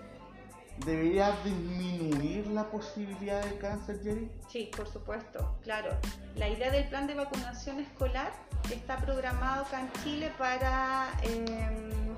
¿debería 0.86 1.32
disminuir 1.44 2.48
la 2.48 2.70
posibilidad 2.70 3.44
de 3.44 3.58
cáncer, 3.58 4.00
Jerry? 4.04 4.32
Sí, 4.50 4.72
por 4.76 4.88
supuesto, 4.88 5.56
claro. 5.64 5.90
La 6.36 6.50
idea 6.50 6.72
del 6.72 6.88
plan 6.90 7.08
de 7.08 7.16
vacunación 7.16 7.80
escolar 7.80 8.32
está 8.72 8.98
programado 8.98 9.66
acá 9.66 9.82
en 9.82 9.92
Chile 10.04 10.32
para 10.38 11.10
em, 11.24 12.16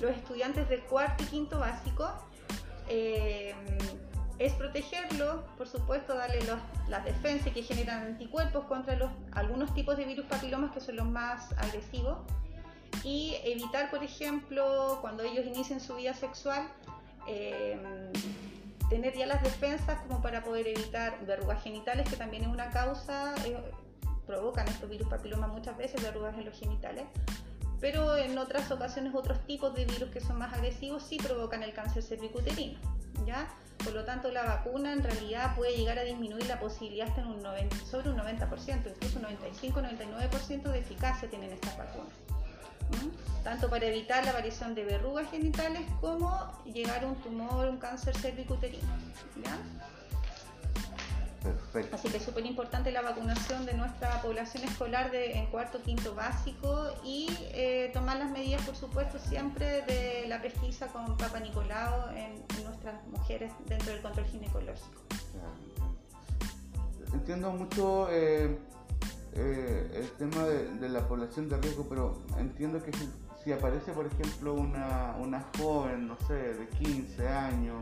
los 0.00 0.10
estudiantes 0.12 0.68
de 0.68 0.80
cuarto 0.80 1.24
y 1.24 1.26
quinto 1.26 1.58
básico. 1.58 2.08
Em, 2.88 3.56
es 4.38 4.52
protegerlos, 4.52 5.42
por 5.56 5.66
supuesto, 5.66 6.14
darle 6.14 6.40
las 6.88 7.04
defensas 7.04 7.52
que 7.52 7.62
generan 7.62 8.02
anticuerpos 8.02 8.64
contra 8.66 8.94
los, 8.96 9.10
algunos 9.32 9.72
tipos 9.74 9.96
de 9.96 10.04
virus 10.04 10.26
papilomas 10.26 10.72
que 10.72 10.80
son 10.80 10.96
los 10.96 11.06
más 11.06 11.52
agresivos 11.58 12.18
y 13.02 13.36
evitar, 13.44 13.90
por 13.90 14.02
ejemplo, 14.02 14.98
cuando 15.00 15.22
ellos 15.22 15.46
inicien 15.46 15.80
su 15.80 15.96
vida 15.96 16.12
sexual, 16.12 16.68
em, 17.26 18.12
tener 18.88 19.14
ya 19.16 19.26
las 19.26 19.42
defensas 19.42 20.00
como 20.02 20.22
para 20.22 20.42
poder 20.42 20.68
evitar 20.68 21.24
verrugas 21.26 21.62
genitales, 21.62 22.08
que 22.08 22.16
también 22.16 22.44
es 22.44 22.48
una 22.48 22.70
causa, 22.70 23.34
eh, 23.44 23.56
provocan 24.26 24.66
estos 24.68 24.88
virus 24.88 25.08
papiloma 25.08 25.46
muchas 25.46 25.76
veces, 25.76 26.02
verrugas 26.02 26.36
en 26.36 26.44
los 26.44 26.58
genitales, 26.58 27.04
pero 27.80 28.16
en 28.16 28.36
otras 28.38 28.70
ocasiones 28.70 29.14
otros 29.14 29.44
tipos 29.46 29.74
de 29.74 29.84
virus 29.84 30.10
que 30.10 30.20
son 30.20 30.38
más 30.38 30.52
agresivos 30.52 31.02
sí 31.02 31.18
provocan 31.18 31.62
el 31.62 31.72
cáncer 31.72 32.02
cervicuterino, 32.02 32.78
¿ya? 33.24 33.48
Por 33.84 33.92
lo 33.92 34.04
tanto, 34.04 34.30
la 34.30 34.44
vacuna 34.44 34.92
en 34.92 35.02
realidad 35.02 35.54
puede 35.54 35.76
llegar 35.76 35.98
a 35.98 36.02
disminuir 36.02 36.46
la 36.46 36.58
posibilidad 36.58 37.08
hasta 37.08 37.20
en 37.20 37.28
un 37.28 37.42
90, 37.42 37.76
sobre 37.84 38.10
un 38.10 38.16
90%, 38.16 38.88
incluso 38.88 39.20
95-99% 39.20 40.62
de 40.62 40.78
eficacia 40.78 41.28
tienen 41.28 41.52
estas 41.52 41.76
vacunas 41.76 42.12
tanto 43.46 43.70
para 43.70 43.86
evitar 43.86 44.24
la 44.24 44.32
aparición 44.32 44.74
de 44.74 44.84
verrugas 44.84 45.30
genitales 45.30 45.82
como 46.00 46.50
llegar 46.64 47.04
a 47.04 47.06
un 47.06 47.14
tumor, 47.16 47.68
un 47.68 47.78
cáncer 47.78 48.16
cervicuterino. 48.16 48.88
Perfecto. 51.44 51.94
Así 51.94 52.08
que 52.08 52.16
es 52.16 52.24
súper 52.24 52.44
importante 52.44 52.90
la 52.90 53.02
vacunación 53.02 53.64
de 53.64 53.74
nuestra 53.74 54.20
población 54.20 54.64
escolar 54.64 55.12
de, 55.12 55.34
en 55.34 55.46
cuarto, 55.46 55.80
quinto 55.80 56.12
básico 56.16 56.92
y 57.04 57.28
eh, 57.52 57.90
tomar 57.92 58.16
las 58.16 58.32
medidas, 58.32 58.62
por 58.62 58.74
supuesto, 58.74 59.20
siempre 59.20 59.82
de 59.82 60.24
la 60.26 60.42
pesquisa 60.42 60.88
con 60.88 61.16
Papa 61.16 61.38
Nicolau 61.38 62.10
en, 62.16 62.44
nuestras 62.64 63.06
mujeres 63.06 63.52
dentro 63.66 63.92
del 63.92 64.02
control 64.02 64.26
ginecológico. 64.26 65.02
Entiendo 67.12 67.52
mucho 67.52 68.08
eh, 68.10 68.58
eh, 69.38 69.90
el 69.94 70.10
tema 70.12 70.44
de, 70.44 70.88
la 70.88 71.06
población 71.06 71.48
de 71.48 71.56
riesgo, 71.58 71.86
pero 71.88 72.22
entiendo 72.38 72.82
que 72.82 72.90
si, 72.92 73.52
aparece, 73.52 73.92
por 73.92 74.06
ejemplo, 74.06 74.54
una, 74.54 75.14
una, 75.20 75.44
joven, 75.58 76.08
no 76.08 76.16
sé, 76.26 76.34
de 76.34 76.68
15 76.68 77.28
años, 77.28 77.76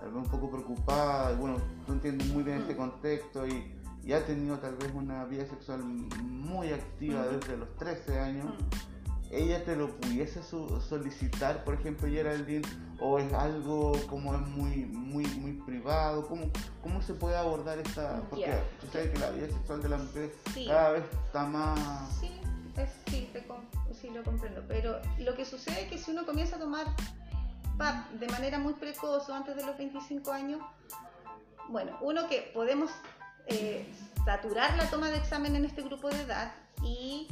tal 0.00 0.10
vez 0.10 0.24
un 0.24 0.30
poco 0.30 0.50
preocupada, 0.50 1.34
bueno, 1.36 1.58
tú 1.86 1.92
entiendes 1.92 2.28
muy 2.28 2.42
bien 2.42 2.58
este 2.58 2.76
contexto 2.76 3.46
y, 3.46 3.76
ha 4.12 4.26
tenido 4.26 4.58
tal 4.58 4.74
vez 4.74 4.90
una 4.92 5.24
vida 5.26 5.46
sexual 5.46 5.84
muy 5.84 6.72
activa 6.72 7.24
desde 7.28 7.56
los 7.56 7.76
13 7.76 8.18
años 8.18 8.46
ella 9.30 9.64
te 9.64 9.76
lo 9.76 9.88
pudiese 9.96 10.42
solicitar, 10.42 11.62
por 11.64 11.74
ejemplo, 11.74 12.08
Geraldine, 12.08 12.66
o 13.00 13.18
es 13.18 13.32
algo 13.32 13.92
como 14.08 14.34
es 14.34 14.40
muy 14.40 14.86
muy 14.86 15.24
muy 15.24 15.52
privado, 15.52 16.26
¿cómo, 16.26 16.50
cómo 16.82 17.00
se 17.00 17.14
puede 17.14 17.36
abordar 17.36 17.78
esta? 17.78 18.22
Porque 18.28 18.52
tú 18.80 18.88
sabes 18.92 19.10
que 19.10 19.18
la 19.18 19.30
vida 19.30 19.46
sexual 19.46 19.82
de 19.82 19.88
la 19.88 19.98
mujer 19.98 20.32
cada 20.66 20.90
vez 20.90 21.04
está 21.24 21.46
más... 21.46 21.78
Sí, 22.18 22.30
sí, 23.06 23.28
sí, 24.00 24.10
lo 24.10 24.24
comprendo, 24.24 24.64
pero 24.66 25.00
lo 25.18 25.34
que 25.36 25.44
sucede 25.44 25.82
es 25.82 25.90
que 25.90 25.98
si 25.98 26.10
uno 26.10 26.26
comienza 26.26 26.56
a 26.56 26.58
tomar 26.58 26.86
PAP 27.78 28.10
de 28.12 28.26
manera 28.28 28.58
muy 28.58 28.74
precoz 28.74 29.28
o 29.28 29.34
antes 29.34 29.54
de 29.54 29.64
los 29.64 29.78
25 29.78 30.32
años, 30.32 30.60
bueno, 31.68 31.96
uno 32.00 32.28
que 32.28 32.50
podemos 32.52 32.90
eh, 33.46 33.88
saturar 34.24 34.76
la 34.76 34.90
toma 34.90 35.08
de 35.08 35.18
examen 35.18 35.54
en 35.54 35.64
este 35.64 35.82
grupo 35.82 36.08
de 36.08 36.20
edad 36.22 36.52
y 36.82 37.28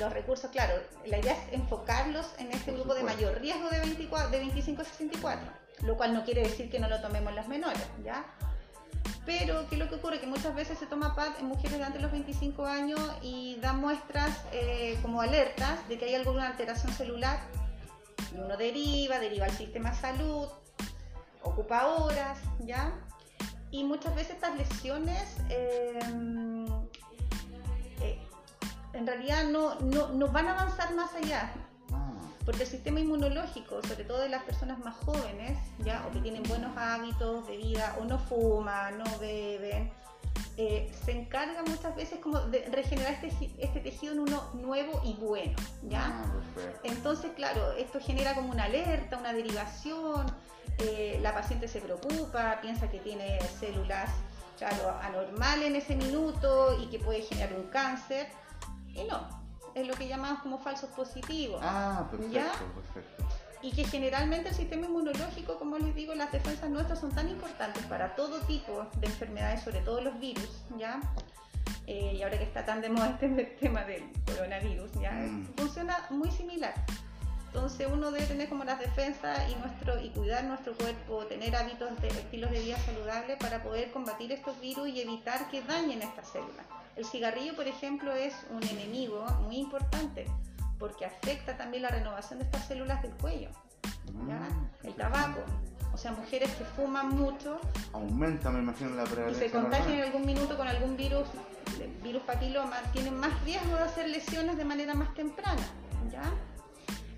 los 0.00 0.12
recursos, 0.12 0.50
claro, 0.50 0.74
la 1.06 1.18
idea 1.18 1.34
es 1.34 1.52
enfocarlos 1.52 2.26
en 2.38 2.50
este 2.50 2.72
grupo 2.72 2.94
de 2.94 3.02
mayor 3.02 3.38
riesgo 3.40 3.68
de, 3.68 3.78
24, 3.78 4.30
de 4.30 4.38
25 4.38 4.82
a 4.82 4.84
64, 4.84 5.46
lo 5.82 5.96
cual 5.96 6.14
no 6.14 6.24
quiere 6.24 6.42
decir 6.42 6.70
que 6.70 6.80
no 6.80 6.88
lo 6.88 7.00
tomemos 7.00 7.34
las 7.34 7.46
menores, 7.46 7.84
¿ya? 8.02 8.24
Pero, 9.26 9.68
¿qué 9.68 9.76
es 9.76 9.78
lo 9.78 9.88
que 9.88 9.96
ocurre? 9.96 10.18
Que 10.18 10.26
muchas 10.26 10.54
veces 10.54 10.78
se 10.78 10.86
toma 10.86 11.14
PAD 11.14 11.38
en 11.40 11.46
mujeres 11.46 11.78
de 11.78 11.84
antes 11.84 12.00
de 12.00 12.02
los 12.02 12.12
25 12.12 12.64
años 12.64 13.00
y 13.22 13.58
da 13.60 13.74
muestras 13.74 14.30
eh, 14.52 14.98
como 15.02 15.20
alertas 15.20 15.86
de 15.88 15.98
que 15.98 16.06
hay 16.06 16.14
alguna 16.14 16.48
alteración 16.48 16.92
celular 16.92 17.38
y 18.34 18.38
uno 18.38 18.56
deriva, 18.56 19.18
deriva 19.18 19.44
al 19.44 19.52
sistema 19.52 19.90
de 19.90 19.96
salud, 19.96 20.48
ocupa 21.42 21.86
horas, 21.86 22.38
¿ya? 22.60 22.92
Y 23.70 23.84
muchas 23.84 24.14
veces 24.14 24.36
estas 24.36 24.56
lesiones 24.56 25.36
eh, 25.48 25.98
en 28.92 29.06
realidad 29.06 29.44
no, 29.44 29.76
no, 29.80 30.28
van 30.28 30.48
a 30.48 30.52
avanzar 30.52 30.94
más 30.94 31.14
allá. 31.14 31.52
Porque 32.44 32.62
el 32.62 32.68
sistema 32.68 33.00
inmunológico, 33.00 33.82
sobre 33.82 34.04
todo 34.04 34.18
de 34.20 34.30
las 34.30 34.42
personas 34.42 34.78
más 34.78 34.96
jóvenes, 35.04 35.58
ya, 35.80 36.04
o 36.08 36.10
que 36.10 36.20
tienen 36.20 36.42
buenos 36.44 36.74
hábitos 36.76 37.46
de 37.46 37.56
vida, 37.58 37.96
o 38.00 38.04
no 38.04 38.18
fuman, 38.18 38.98
no 38.98 39.04
beben, 39.18 39.92
eh, 40.56 40.90
se 41.04 41.12
encarga 41.12 41.62
muchas 41.62 41.94
veces 41.94 42.18
como 42.18 42.40
de 42.40 42.68
regenerar 42.72 43.12
este, 43.24 43.50
este 43.58 43.80
tejido 43.80 44.12
en 44.12 44.20
uno 44.20 44.50
nuevo 44.54 45.00
y 45.04 45.14
bueno, 45.14 45.56
¿ya? 45.82 46.06
Ah, 46.06 46.24
Entonces, 46.82 47.30
claro, 47.36 47.72
esto 47.72 48.00
genera 48.00 48.34
como 48.34 48.50
una 48.50 48.64
alerta, 48.64 49.16
una 49.16 49.32
derivación, 49.32 50.26
eh, 50.78 51.18
la 51.22 51.34
paciente 51.34 51.68
se 51.68 51.80
preocupa, 51.80 52.58
piensa 52.60 52.90
que 52.90 52.98
tiene 52.98 53.38
células, 53.58 54.10
claro, 54.58 54.98
anormales 55.02 55.66
en 55.66 55.76
ese 55.76 55.96
minuto 55.96 56.78
y 56.82 56.86
que 56.88 56.98
puede 56.98 57.22
generar 57.22 57.54
un 57.54 57.66
cáncer. 57.68 58.28
Y 58.94 59.04
no, 59.04 59.26
es 59.74 59.86
lo 59.86 59.94
que 59.94 60.08
llamamos 60.08 60.40
como 60.42 60.58
falsos 60.58 60.90
positivos. 60.90 61.60
Ah, 61.62 62.08
perfecto, 62.10 62.64
perfecto. 62.74 63.24
Y 63.62 63.72
que 63.72 63.84
generalmente 63.84 64.48
el 64.48 64.54
sistema 64.54 64.86
inmunológico, 64.86 65.58
como 65.58 65.76
les 65.78 65.94
digo, 65.94 66.14
las 66.14 66.32
defensas 66.32 66.70
nuestras 66.70 66.98
son 66.98 67.12
tan 67.12 67.28
importantes 67.28 67.84
para 67.84 68.14
todo 68.14 68.40
tipo 68.40 68.86
de 68.96 69.06
enfermedades, 69.06 69.62
sobre 69.62 69.80
todo 69.80 70.00
los 70.00 70.18
virus, 70.18 70.62
¿ya? 70.78 71.00
Eh, 71.86 72.14
y 72.16 72.22
ahora 72.22 72.38
que 72.38 72.44
está 72.44 72.64
tan 72.64 72.80
de 72.80 72.88
moda 72.88 73.18
este 73.20 73.28
tema 73.60 73.84
del 73.84 74.10
coronavirus, 74.24 74.92
¿ya? 75.00 75.12
Mm. 75.12 75.46
Funciona 75.56 76.06
muy 76.10 76.30
similar. 76.30 76.74
Entonces 77.52 77.88
uno 77.92 78.12
debe 78.12 78.26
tener 78.26 78.48
como 78.48 78.62
las 78.62 78.78
defensas 78.78 79.40
y, 79.50 79.56
nuestro, 79.56 80.00
y 80.00 80.10
cuidar 80.10 80.44
nuestro 80.44 80.72
cuerpo, 80.74 81.26
tener 81.26 81.54
hábitos 81.56 82.00
de 82.00 82.08
estilos 82.08 82.50
de 82.52 82.60
vida 82.60 82.78
saludables 82.78 83.36
para 83.38 83.62
poder 83.62 83.90
combatir 83.90 84.30
estos 84.30 84.58
virus 84.60 84.88
y 84.88 85.00
evitar 85.00 85.50
que 85.50 85.60
dañen 85.62 86.00
estas 86.00 86.28
células. 86.28 86.64
El 87.00 87.06
cigarrillo, 87.06 87.56
por 87.56 87.66
ejemplo, 87.66 88.12
es 88.12 88.34
un 88.50 88.62
enemigo 88.62 89.24
muy 89.46 89.56
importante 89.56 90.26
porque 90.78 91.06
afecta 91.06 91.56
también 91.56 91.84
la 91.84 91.88
renovación 91.88 92.40
de 92.40 92.44
estas 92.44 92.66
células 92.66 93.00
del 93.00 93.12
cuello. 93.12 93.48
Mm, 94.12 94.86
el 94.86 94.94
tabaco. 94.96 95.40
O 95.94 95.96
sea, 95.96 96.12
mujeres 96.12 96.50
que 96.56 96.64
fuman 96.64 97.08
mucho. 97.16 97.58
Aumenta, 97.94 98.50
me 98.50 98.58
imagino, 98.58 98.90
la 98.90 99.04
prevalencia. 99.04 99.46
Y 99.46 99.48
se 99.48 99.56
contagian 99.56 99.92
en 99.92 100.02
algún 100.02 100.26
minuto 100.26 100.58
con 100.58 100.68
algún 100.68 100.94
virus, 100.98 101.26
virus 102.02 102.22
papiloma, 102.24 102.76
tienen 102.92 103.16
más 103.16 103.32
riesgo 103.44 103.76
de 103.76 103.82
hacer 103.82 104.06
lesiones 104.10 104.58
de 104.58 104.66
manera 104.66 104.92
más 104.92 105.14
temprana. 105.14 105.62
¿ya? 106.12 106.24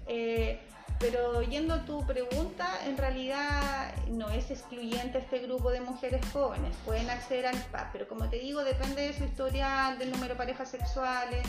Eh, 0.07 0.61
pero 1.03 1.43
yendo 1.43 1.75
a 1.75 1.85
tu 1.85 2.07
pregunta, 2.07 2.79
en 2.87 2.97
realidad 2.97 3.93
no 4.07 4.31
es 4.31 4.53
excluyente 4.53 5.19
este 5.19 5.41
grupo 5.41 5.73
de 5.73 5.81
mujeres 5.81 6.25
jóvenes, 6.33 6.77
pueden 6.85 7.11
acceder 7.11 7.47
al 7.47 7.57
PAP, 7.57 7.89
pero 7.93 8.09
como 8.09 8.31
te 8.31 8.39
digo, 8.39 8.63
depende 8.63 9.03
de 9.03 9.13
su 9.13 9.25
historial, 9.25 9.99
del 9.99 10.13
número 10.13 10.35
de 10.35 10.39
parejas 10.39 10.71
sexuales, 10.71 11.45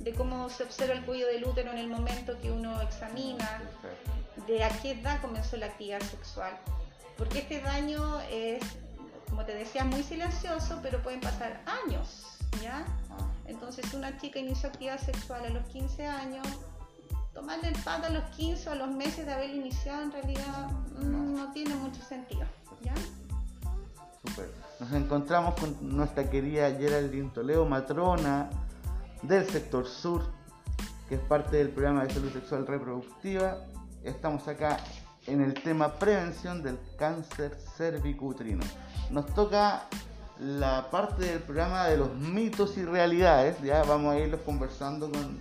de 0.00 0.12
cómo 0.12 0.50
se 0.50 0.64
observa 0.64 0.92
el 0.92 1.04
cuello 1.04 1.28
del 1.28 1.44
útero 1.44 1.70
en 1.70 1.78
el 1.78 1.86
momento 1.86 2.36
que 2.40 2.50
uno 2.50 2.82
examina, 2.82 3.62
de 4.48 4.64
a 4.64 4.70
qué 4.80 4.92
edad 4.92 5.20
comenzó 5.20 5.56
la 5.56 5.66
actividad 5.66 6.00
sexual. 6.00 6.58
Porque 7.16 7.38
este 7.38 7.60
daño 7.60 8.20
es, 8.22 8.60
como 9.30 9.44
te 9.44 9.54
decía, 9.54 9.84
muy 9.84 10.02
silencioso, 10.02 10.80
pero 10.82 11.00
pueden 11.00 11.20
pasar 11.20 11.62
años, 11.86 12.24
¿ya? 12.60 12.84
Entonces, 13.46 13.94
una 13.94 14.18
chica 14.18 14.40
inició 14.40 14.68
actividad 14.68 14.98
sexual 14.98 15.44
a 15.46 15.50
los 15.50 15.64
15 15.68 16.06
años, 16.06 16.46
tomarle 17.36 17.68
el 17.68 17.78
pato 17.82 18.06
a 18.06 18.10
los 18.10 18.24
15 18.30 18.70
o 18.70 18.72
a 18.72 18.74
los 18.76 18.88
meses 18.88 19.26
de 19.26 19.32
haber 19.32 19.50
iniciado 19.50 20.04
en 20.04 20.10
realidad 20.10 20.70
no, 21.02 21.52
tiene 21.52 21.74
mucho 21.74 22.00
sentido. 22.00 22.46
¿ya? 22.82 22.94
Nos 24.80 24.92
encontramos 24.92 25.54
con 25.60 25.76
nuestra 25.82 26.30
querida 26.30 26.70
Geraldine 26.70 27.28
Toledo, 27.28 27.66
matrona 27.66 28.48
del 29.20 29.46
sector 29.46 29.86
sur, 29.86 30.22
que 31.10 31.16
es 31.16 31.20
parte 31.20 31.58
del 31.58 31.68
programa 31.68 32.04
de 32.04 32.14
salud 32.14 32.32
sexual 32.32 32.66
reproductiva. 32.66 33.58
Estamos 34.02 34.48
acá 34.48 34.78
en 35.26 35.42
el 35.42 35.52
tema 35.52 35.92
prevención 35.92 36.62
del 36.62 36.78
cáncer 36.96 37.54
cervicutrino. 37.76 38.64
Nos 39.10 39.26
toca 39.34 39.82
la 40.40 40.90
parte 40.90 41.26
del 41.26 41.40
programa 41.40 41.86
de 41.86 41.98
los 41.98 42.14
mitos 42.14 42.78
y 42.78 42.84
realidades, 42.86 43.60
ya 43.62 43.82
vamos 43.84 44.14
a 44.14 44.18
irlos 44.18 44.40
conversando 44.40 45.10
con, 45.10 45.38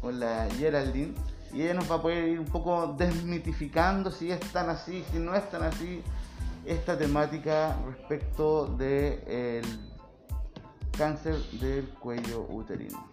con 0.00 0.20
la 0.20 0.48
Geraldine 0.56 1.14
y 1.52 1.62
ella 1.62 1.74
nos 1.74 1.90
va 1.90 1.96
a 1.96 2.02
poder 2.02 2.28
ir 2.28 2.40
un 2.40 2.46
poco 2.46 2.94
desmitificando 2.96 4.10
si 4.10 4.30
es 4.30 4.40
tan 4.52 4.70
así, 4.70 5.04
si 5.12 5.18
no 5.18 5.34
es 5.34 5.48
tan 5.50 5.62
así, 5.62 6.02
esta 6.64 6.96
temática 6.96 7.76
respecto 7.86 8.66
del 8.66 9.64
cáncer 10.96 11.36
del 11.60 11.88
cuello 11.90 12.46
uterino. 12.48 13.06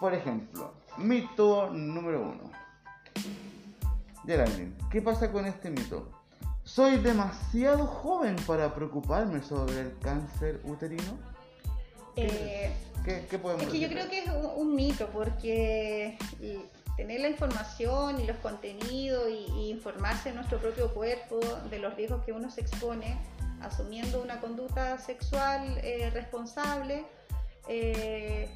Por 0.00 0.14
ejemplo, 0.14 0.72
mito 0.98 1.70
número 1.70 2.22
uno. 2.22 2.50
Geraldine, 4.26 4.72
¿qué 4.90 5.02
pasa 5.02 5.30
con 5.30 5.46
este 5.46 5.70
mito? 5.70 6.08
¿Soy 6.64 6.98
demasiado 6.98 7.86
joven 7.86 8.36
para 8.46 8.74
preocuparme 8.74 9.42
sobre 9.42 9.80
el 9.80 9.98
cáncer 9.98 10.60
uterino? 10.64 11.18
¿Qué, 12.14 12.72
eh, 13.06 13.38
podemos 13.38 13.64
es 13.64 13.68
que 13.70 13.80
yo 13.80 13.88
creo 13.88 14.08
que 14.08 14.18
es 14.20 14.30
un, 14.56 14.74
mito 14.74 15.08
porque 15.08 16.18
tener 16.96 17.20
la 17.20 17.28
información 17.28 18.20
y 18.20 18.26
los 18.26 18.36
contenidos 18.38 19.28
y, 19.30 19.70
informarse 19.70 20.30
de 20.30 20.34
nuestro 20.34 20.58
propio 20.58 20.92
cuerpo, 20.92 21.40
de 21.70 21.78
los 21.78 21.94
riesgos 21.94 22.24
que 22.24 22.32
uno 22.32 22.50
se 22.50 22.60
expone, 22.60 23.18
asumiendo 23.60 24.22
una 24.22 24.40
conducta 24.40 24.98
sexual 24.98 25.78
eh, 25.82 26.10
responsable. 26.12 27.04
Eh, 27.68 28.48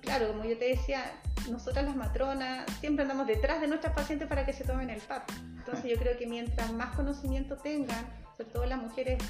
claro, 0.00 0.28
como 0.28 0.44
yo 0.44 0.56
te 0.58 0.68
decía, 0.68 1.20
nosotras 1.50 1.84
las 1.84 1.96
matronas 1.96 2.64
siempre 2.80 3.02
andamos 3.02 3.26
detrás 3.26 3.60
de 3.60 3.68
nuestras 3.68 3.94
pacientes 3.94 4.28
para 4.28 4.46
que 4.46 4.52
se 4.52 4.64
tomen 4.64 4.90
el 4.90 5.00
PAP. 5.00 5.28
Entonces 5.58 5.90
yo 5.90 5.96
creo 5.98 6.16
que 6.16 6.26
mientras 6.26 6.72
más 6.72 6.94
conocimiento 6.94 7.56
tengan, 7.56 8.06
sobre 8.36 8.50
todo 8.50 8.66
las 8.66 8.80
mujeres 8.80 9.22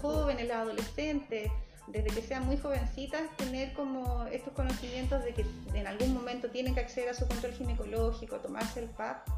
jóvenes, 0.00 0.48
las 0.48 0.58
adolescentes, 0.58 1.50
desde 1.86 2.10
que 2.10 2.22
sean 2.22 2.46
muy 2.46 2.56
jovencitas, 2.56 3.22
tener 3.36 3.72
como 3.72 4.24
estos 4.26 4.52
conocimientos 4.52 5.22
de 5.24 5.34
que 5.34 5.44
en 5.74 5.86
algún 5.86 6.14
momento 6.14 6.50
tienen 6.50 6.74
que 6.74 6.80
acceder 6.80 7.10
a 7.10 7.14
su 7.14 7.26
control 7.26 7.52
ginecológico, 7.52 8.36
tomarse 8.36 8.80
el 8.80 8.88
PAP, 8.90 9.28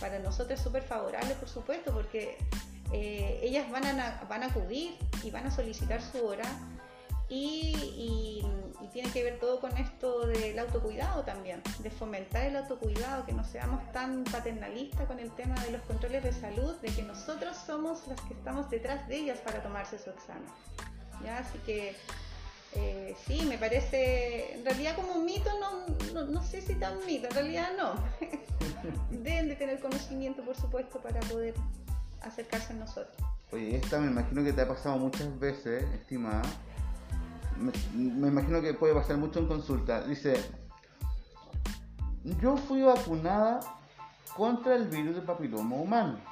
para 0.00 0.18
nosotros 0.18 0.58
es 0.58 0.64
súper 0.64 0.82
favorable, 0.82 1.34
por 1.34 1.48
supuesto, 1.48 1.92
porque 1.92 2.36
eh, 2.92 3.40
ellas 3.42 3.70
van 3.70 3.84
a, 3.84 4.24
van 4.28 4.42
a 4.42 4.46
acudir 4.46 4.96
y 5.22 5.30
van 5.30 5.46
a 5.46 5.50
solicitar 5.50 6.02
su 6.02 6.24
hora 6.24 6.44
y, 7.28 8.44
tiene 8.92 9.10
que 9.10 9.24
ver 9.24 9.40
todo 9.40 9.58
con 9.58 9.74
esto 9.78 10.26
del 10.26 10.58
autocuidado 10.58 11.22
también, 11.22 11.62
de 11.78 11.90
fomentar 11.90 12.44
el 12.44 12.56
autocuidado, 12.56 13.24
que 13.24 13.32
no 13.32 13.42
seamos 13.42 13.90
tan 13.90 14.22
paternalistas 14.24 15.06
con 15.06 15.18
el 15.18 15.30
tema 15.30 15.54
de 15.64 15.70
los 15.70 15.80
controles 15.82 16.22
de 16.22 16.32
salud, 16.34 16.74
de 16.82 16.88
que 16.88 17.02
nosotros 17.02 17.56
somos 17.56 18.06
las 18.06 18.20
que 18.20 18.34
estamos 18.34 18.68
detrás 18.68 19.08
de 19.08 19.16
ellas 19.16 19.38
para 19.38 19.62
tomarse 19.62 19.98
su 19.98 20.10
examen. 20.10 20.44
¿Ya? 21.24 21.38
Así 21.38 21.58
que 21.64 21.96
eh, 22.74 23.14
sí, 23.26 23.44
me 23.46 23.58
parece, 23.58 24.54
en 24.54 24.64
realidad 24.64 24.96
como 24.96 25.12
un 25.12 25.26
mito, 25.26 25.50
no, 25.60 26.24
no, 26.24 26.42
sé 26.42 26.62
si 26.62 26.74
tan 26.74 26.94
mito, 27.06 27.28
en 27.28 27.34
realidad 27.34 27.70
no. 27.76 27.94
Deben 29.10 29.48
de 29.48 29.56
tener 29.56 29.78
conocimiento, 29.80 30.42
por 30.42 30.56
supuesto, 30.56 31.00
para 31.00 31.20
poder 31.20 31.54
acercarse 32.22 32.72
a 32.72 32.76
nosotros. 32.76 33.16
Oye, 33.52 33.76
esta 33.76 33.98
me 33.98 34.06
imagino 34.06 34.42
que 34.42 34.54
te 34.54 34.62
ha 34.62 34.68
pasado 34.68 34.96
muchas 34.96 35.38
veces, 35.38 35.84
estimada. 35.94 36.42
Me, 37.58 38.28
imagino 38.28 38.62
que 38.62 38.72
puede 38.72 38.94
pasar 38.94 39.18
mucho 39.18 39.40
en 39.40 39.46
consulta. 39.46 40.02
Dice, 40.04 40.34
yo 42.40 42.56
fui 42.56 42.80
vacunada 42.80 43.60
contra 44.34 44.76
el 44.76 44.88
virus 44.88 45.16
de 45.16 45.20
papiloma 45.20 45.76
humano 45.76 46.31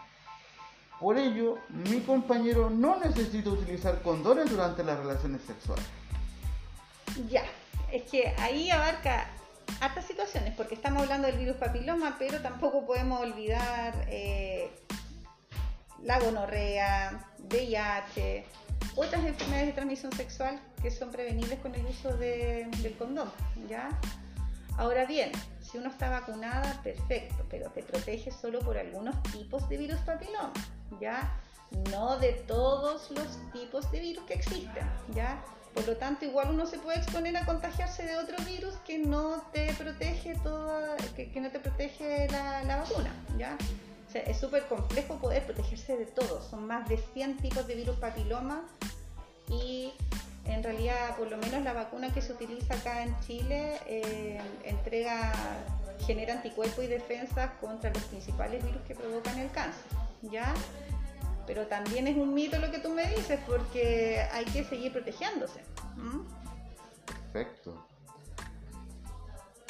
por 1.01 1.17
ello, 1.17 1.59
mi 1.71 2.01
compañero 2.01 2.69
no 2.69 2.99
necesita 2.99 3.49
utilizar 3.49 4.03
condones 4.03 4.51
durante 4.51 4.85
las 4.85 4.99
relaciones 4.99 5.41
sexuales. 5.43 5.85
Ya, 7.29 7.43
es 7.91 8.03
que 8.05 8.35
ahí 8.39 8.71
abarca 8.71 9.27
hartas 9.81 10.07
situaciones, 10.07 10.55
porque 10.55 10.75
estamos 10.75 11.03
hablando 11.03 11.27
del 11.27 11.39
virus 11.39 11.57
papiloma, 11.57 12.17
pero 12.19 12.43
tampoco 12.43 12.87
podemos 12.87 13.21
olvidar 13.21 13.95
eh, 14.09 14.71
la 16.03 16.21
gonorrea, 16.21 17.25
VIH, 17.39 18.45
otras 18.97 19.25
enfermedades 19.25 19.69
de 19.69 19.73
transmisión 19.73 20.13
sexual 20.13 20.61
que 20.83 20.91
son 20.91 21.11
prevenibles 21.11 21.59
con 21.61 21.75
el 21.75 21.87
uso 21.87 22.15
del 22.17 22.95
condón, 22.99 23.31
¿ya? 23.69 23.89
Ahora 24.77 25.05
bien, 25.07 25.33
si 25.61 25.79
uno 25.79 25.91
está 25.91 26.11
vacunada, 26.11 26.81
perfecto, 26.83 27.45
pero 27.49 27.71
te 27.71 27.83
protege 27.83 28.31
solo 28.31 28.61
por 28.61 28.79
algunos 28.79 29.23
tipos 29.25 29.69
de 29.69 29.77
virus 29.77 30.01
papiloma. 30.01 30.53
¿ya? 30.99 31.33
No 31.91 32.19
de 32.19 32.33
todos 32.33 33.11
los 33.13 33.39
tipos 33.53 33.91
de 33.93 34.01
virus 34.01 34.25
que 34.25 34.35
existen, 34.35 34.91
¿ya? 35.15 35.43
Por 35.75 35.87
lo 35.87 35.97
tanto, 35.97 36.25
igual 36.25 36.51
uno 36.51 36.67
se 36.67 36.79
puede 36.79 36.99
exponer 36.99 37.37
a 37.37 37.47
contagiarse 37.47 38.05
de 38.05 38.17
otro 38.17 38.37
virus 38.45 38.75
que 38.85 38.99
no 38.99 39.41
te 39.53 39.73
protege 39.75 40.35
toda, 40.43 40.97
que, 41.15 41.41
no 41.41 41.51
te 41.51 41.61
protege 41.61 42.29
la, 42.29 42.79
vacuna, 42.79 43.15
¿ya? 43.39 43.57
es 44.13 44.41
súper 44.41 44.67
complejo 44.67 45.19
poder 45.19 45.45
protegerse 45.45 45.97
de 45.97 46.07
todo. 46.07 46.43
Son 46.43 46.67
más 46.67 46.89
de 46.89 46.97
100 46.97 47.37
tipos 47.37 47.65
de 47.69 47.77
virus 47.77 47.97
papiloma 47.99 48.65
y 49.49 49.93
en 50.47 50.63
realidad, 50.63 51.17
por 51.17 51.31
lo 51.31 51.37
menos 51.37 51.63
la 51.63 51.73
vacuna 51.73 52.13
que 52.13 52.23
se 52.23 52.33
utiliza 52.33 52.75
acá 52.75 53.03
en 53.03 53.19
Chile 53.21 53.79
eh, 53.87 54.41
entrega, 54.65 55.33
genera 56.07 56.35
anticuerpos 56.35 56.85
y 56.85 56.89
defensas 56.89 57.51
contra 57.61 57.93
los 57.93 58.03
principales 58.05 58.65
virus 58.65 58.83
que 58.83 58.95
provocan 58.95 59.39
el 59.39 59.51
cáncer. 59.51 59.85
¿ya? 60.23 60.53
Pero 61.47 61.67
también 61.67 62.07
es 62.07 62.17
un 62.17 62.35
mito 62.35 62.59
lo 62.59 62.71
que 62.71 62.79
tú 62.79 62.91
me 62.91 63.07
dices 63.07 63.41
porque 63.47 64.21
hay 64.33 64.45
que 64.47 64.65
seguir 64.65 64.93
protegiéndose. 64.93 65.61
Perfecto. 67.33 67.87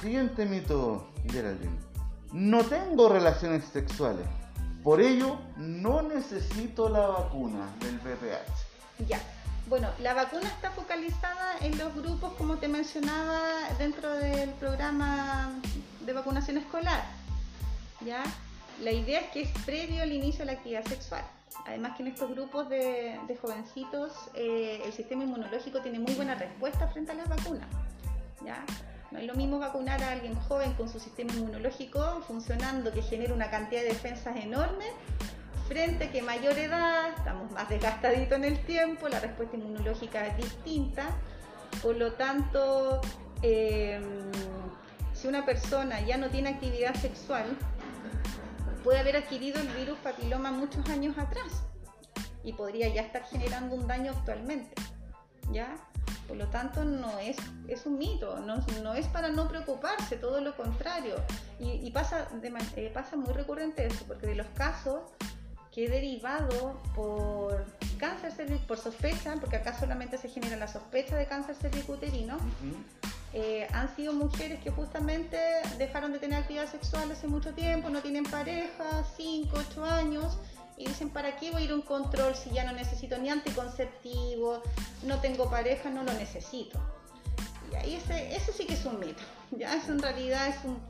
Siguiente 0.00 0.46
mito, 0.46 1.10
Geraldine. 1.30 1.78
No 2.32 2.64
tengo 2.64 3.08
relaciones 3.08 3.64
sexuales. 3.64 4.26
Por 4.82 5.00
ello, 5.00 5.38
no 5.56 6.02
necesito 6.02 6.88
la 6.88 7.06
vacuna 7.06 7.66
del 7.80 7.98
VPH. 7.98 9.06
Ya. 9.08 9.20
Bueno, 9.70 9.88
la 10.00 10.14
vacuna 10.14 10.48
está 10.48 10.72
focalizada 10.72 11.56
en 11.60 11.78
los 11.78 11.94
grupos, 11.94 12.32
como 12.32 12.56
te 12.56 12.66
mencionaba, 12.66 13.40
dentro 13.78 14.12
del 14.16 14.50
programa 14.54 15.52
de 16.04 16.12
vacunación 16.12 16.58
escolar. 16.58 17.04
¿Ya? 18.04 18.24
La 18.82 18.90
idea 18.90 19.20
es 19.20 19.30
que 19.30 19.42
es 19.42 19.50
previo 19.64 20.02
al 20.02 20.10
inicio 20.10 20.40
de 20.40 20.46
la 20.46 20.52
actividad 20.54 20.84
sexual. 20.86 21.22
Además 21.68 21.96
que 21.96 22.02
en 22.02 22.08
estos 22.08 22.30
grupos 22.32 22.68
de, 22.68 23.16
jovencitos 23.40 24.12
eh, 24.34 24.82
el 24.84 24.92
sistema 24.92 25.22
inmunológico 25.22 25.80
tiene 25.80 26.00
muy 26.00 26.14
buena 26.14 26.34
respuesta 26.34 26.88
frente 26.88 27.12
a 27.12 27.14
las 27.14 27.28
vacunas. 27.28 27.68
¿ya? 28.44 28.64
No 29.12 29.20
es 29.20 29.26
lo 29.26 29.34
mismo 29.34 29.60
vacunar 29.60 30.02
a 30.02 30.10
alguien 30.10 30.34
joven 30.48 30.72
con 30.74 30.88
su 30.88 30.98
sistema 30.98 31.32
inmunológico 31.32 32.24
funcionando 32.26 32.92
que 32.92 33.02
genera 33.02 33.32
una 33.34 33.50
cantidad 33.52 33.82
de 33.82 33.90
defensas 33.90 34.34
enorme 34.36 34.86
frente 35.70 36.10
que 36.10 36.20
mayor 36.20 36.58
edad, 36.58 37.10
estamos 37.16 37.48
más 37.52 37.68
desgastaditos 37.68 38.36
en 38.36 38.44
el 38.44 38.58
tiempo, 38.64 39.08
la 39.08 39.20
respuesta 39.20 39.56
inmunológica 39.56 40.26
es 40.26 40.36
distinta. 40.36 41.10
Por 41.80 41.96
lo 41.96 42.14
tanto, 42.14 43.00
eh, 43.40 44.00
si 45.14 45.28
una 45.28 45.46
persona 45.46 46.00
ya 46.00 46.16
no 46.16 46.28
tiene 46.28 46.48
actividad 46.48 46.94
sexual, 46.94 47.44
puede 48.82 48.98
haber 48.98 49.16
adquirido 49.16 49.60
el 49.60 49.68
virus 49.68 49.96
papiloma 50.00 50.50
muchos 50.50 50.88
años 50.88 51.16
atrás 51.16 51.62
y 52.42 52.52
podría 52.54 52.88
ya 52.88 53.02
estar 53.02 53.22
generando 53.26 53.76
un 53.76 53.86
daño 53.86 54.10
actualmente. 54.10 54.74
¿Ya? 55.52 55.76
Por 56.26 56.36
lo 56.36 56.48
tanto, 56.48 56.84
no 56.84 57.16
es, 57.20 57.36
es 57.68 57.86
un 57.86 57.96
mito, 57.96 58.40
no, 58.40 58.94
es 58.94 59.06
para 59.06 59.28
no 59.28 59.46
preocuparse, 59.46 60.16
todo 60.16 60.40
lo 60.40 60.56
contrario. 60.56 61.14
Y, 61.60 61.88
pasa, 61.92 62.28
eh, 62.74 62.90
pasa 62.92 63.16
muy 63.16 63.32
recurrente 63.34 63.86
eso, 63.86 64.04
porque 64.08 64.26
de 64.26 64.34
los 64.34 64.48
casos 64.48 65.02
que 65.72 65.88
derivado 65.88 66.80
por 66.94 67.64
cáncer 67.98 68.32
cervicuterino, 68.32 68.66
por 68.66 68.78
sospecha, 68.78 69.34
porque 69.40 69.56
acá 69.56 69.78
solamente 69.78 70.18
se 70.18 70.28
genera 70.28 70.56
la 70.56 70.66
sospecha 70.66 71.16
de 71.16 71.26
cáncer 71.26 71.54
cervicuterino, 71.54 72.38
eh, 73.32 73.68
han 73.72 73.94
sido 73.94 74.12
mujeres 74.12 74.60
que 74.60 74.70
justamente 74.70 75.38
dejaron 75.78 76.12
de 76.12 76.18
tener 76.18 76.40
actividad 76.40 76.68
sexual 76.68 77.12
hace 77.12 77.28
mucho 77.28 77.52
tiempo, 77.54 77.88
no 77.88 78.00
tienen 78.00 78.24
pareja, 78.24 79.04
5, 79.16 79.56
8 79.70 79.84
años, 79.84 80.38
y 80.76 80.86
dicen, 80.86 81.10
¿para 81.10 81.36
qué 81.36 81.50
voy 81.50 81.62
a 81.62 81.64
ir 81.66 81.70
a 81.70 81.74
un 81.74 81.82
control 81.82 82.34
si 82.34 82.50
ya 82.50 82.64
no 82.64 82.72
necesito 82.72 83.18
ni 83.18 83.28
anticonceptivo, 83.28 84.62
no 85.04 85.20
tengo 85.20 85.48
pareja, 85.48 85.90
no 85.90 86.02
lo 86.02 86.12
necesito? 86.14 86.80
Y 87.70 87.76
ahí 87.76 87.94
ese, 87.94 88.34
eso 88.34 88.50
sí 88.50 88.66
que 88.66 88.74
es 88.74 88.84
un 88.84 88.98
mito, 88.98 89.22
ya 89.52 89.76
es 89.76 89.88
en 89.88 90.00
realidad 90.00 90.48
es 90.48 90.56
un, 90.64 90.80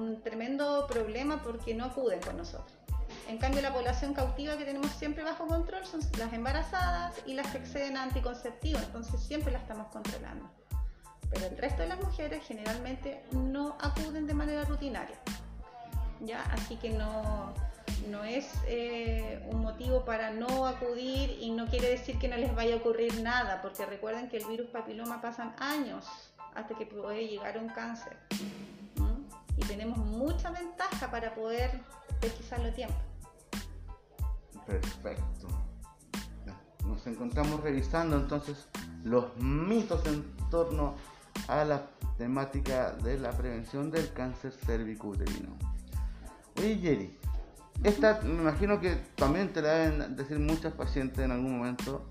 un 0.00 0.20
tremendo 0.22 0.86
problema 0.88 1.42
porque 1.42 1.74
no 1.74 1.84
acuden 1.84 2.20
con 2.20 2.38
nosotros. 2.38 2.81
En 3.28 3.38
cambio, 3.38 3.62
la 3.62 3.72
población 3.72 4.14
cautiva 4.14 4.56
que 4.56 4.64
tenemos 4.64 4.90
siempre 4.92 5.24
bajo 5.24 5.46
control 5.46 5.86
son 5.86 6.00
las 6.18 6.32
embarazadas 6.32 7.14
y 7.26 7.34
las 7.34 7.46
que 7.48 7.58
exceden 7.58 7.96
a 7.96 8.02
anticonceptivos, 8.02 8.82
entonces 8.82 9.20
siempre 9.20 9.52
la 9.52 9.58
estamos 9.58 9.86
controlando. 9.88 10.50
Pero 11.30 11.46
el 11.46 11.56
resto 11.56 11.82
de 11.82 11.88
las 11.88 12.00
mujeres 12.00 12.44
generalmente 12.44 13.24
no 13.32 13.76
acuden 13.80 14.26
de 14.26 14.34
manera 14.34 14.64
rutinaria. 14.64 15.16
¿ya? 16.20 16.42
Así 16.52 16.76
que 16.76 16.90
no, 16.90 17.52
no 18.10 18.24
es 18.24 18.52
eh, 18.66 19.42
un 19.50 19.62
motivo 19.62 20.04
para 20.04 20.30
no 20.30 20.66
acudir 20.66 21.38
y 21.40 21.50
no 21.50 21.66
quiere 21.66 21.88
decir 21.88 22.18
que 22.18 22.28
no 22.28 22.36
les 22.36 22.54
vaya 22.54 22.74
a 22.74 22.78
ocurrir 22.78 23.22
nada, 23.22 23.62
porque 23.62 23.86
recuerden 23.86 24.28
que 24.28 24.38
el 24.38 24.46
virus 24.46 24.68
papiloma 24.68 25.20
pasan 25.20 25.54
años 25.58 26.06
hasta 26.54 26.74
que 26.74 26.86
puede 26.86 27.26
llegar 27.26 27.56
a 27.56 27.60
un 27.60 27.68
cáncer. 27.68 28.16
Y 29.56 29.64
tenemos 29.64 29.98
mucha 29.98 30.50
ventaja 30.50 31.10
para 31.10 31.34
poder 31.34 31.70
pesquisarlo 32.20 32.68
a 32.68 32.72
tiempo. 32.72 32.94
Perfecto. 34.66 35.48
Nos 36.86 37.06
encontramos 37.06 37.60
revisando 37.60 38.16
entonces 38.16 38.68
los 39.04 39.36
mitos 39.36 40.04
en 40.06 40.24
torno 40.50 40.94
a 41.48 41.64
la 41.64 41.86
temática 42.18 42.92
de 42.92 43.18
la 43.18 43.30
prevención 43.30 43.90
del 43.90 44.12
cáncer 44.12 44.52
cervicouterino. 44.52 45.56
Oye, 46.58 46.76
Jerry, 46.76 47.18
esta 47.82 48.20
me 48.22 48.42
imagino 48.42 48.80
que 48.80 48.96
también 49.16 49.52
te 49.52 49.62
la 49.62 49.72
deben 49.74 50.16
decir 50.16 50.38
muchas 50.38 50.72
pacientes 50.74 51.18
en 51.18 51.32
algún 51.32 51.58
momento. 51.58 52.04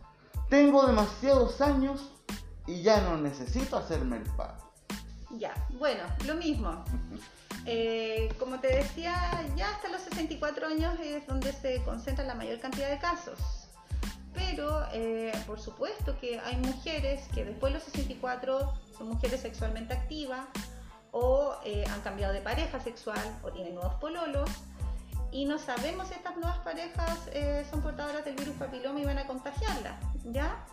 Tengo 0.50 0.86
demasiados 0.86 1.62
años 1.62 2.12
y 2.68 2.82
ya 2.82 3.02
no 3.02 3.18
necesito 3.18 3.78
hacerme 3.78 4.18
el 4.18 4.24
PAP. 4.24 4.71
Ya, 5.38 5.54
bueno, 5.70 6.04
lo 6.26 6.36
mismo. 6.36 6.84
Eh, 7.66 8.34
como 8.40 8.60
te 8.60 8.76
decía, 8.76 9.14
ya 9.56 9.70
hasta 9.70 9.90
los 9.90 10.02
64 10.02 10.68
años 10.68 10.96
es 11.00 11.26
donde 11.28 11.54
se 11.54 11.84
concentra 11.84 12.26
la 12.26 12.34
mayor 12.34 12.60
cantidad 12.60 12.90
de 12.90 12.98
casos. 12.98 13.40
Pero, 14.34 14.86
eh, 14.94 15.32
por 15.46 15.60
supuesto 15.60 16.18
que 16.20 16.40
hay 16.40 16.56
mujeres 16.58 17.28
que 17.34 17.44
después 17.44 17.74
de 17.74 17.80
los 17.80 17.84
64 17.86 18.74
son 18.98 19.10
mujeres 19.10 19.42
sexualmente 19.42 19.94
activas 19.94 20.46
o 21.12 21.56
eh, 21.66 21.84
han 21.90 22.02
cambiado 22.02 22.34
de 22.34 22.42
pareja 22.42 22.80
sexual 22.80 23.22
o 23.44 23.52
tienen 23.52 23.76
nuevos 23.76 23.96
pololos 23.96 24.50
y 25.32 25.46
no 25.46 25.58
sabemos 25.58 26.08
si 26.08 26.14
estas 26.14 26.38
nuevas 26.38 26.60
parejas 26.60 27.20
son 27.70 27.82
portadoras 27.82 28.24
del 28.26 28.36
virus 28.36 28.56
papiloma 28.56 29.00
y 29.00 29.06
van 29.06 29.18
a 29.18 29.28
contagiarla, 29.28 29.98
¿ya? 30.26 30.66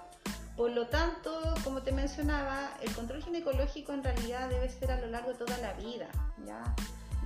Por 0.58 0.72
lo 0.72 0.88
tanto, 0.88 1.54
como 1.62 1.82
te 1.82 1.92
mencionaba, 1.92 2.76
el 2.82 2.92
control 2.92 3.22
ginecológico 3.22 3.92
en 3.92 4.02
realidad 4.02 4.48
debe 4.48 4.68
ser 4.68 4.90
a 4.90 5.00
lo 5.00 5.06
largo 5.06 5.30
de 5.30 5.36
toda 5.36 5.56
la 5.58 5.72
vida, 5.74 6.08
¿ya? 6.44 6.74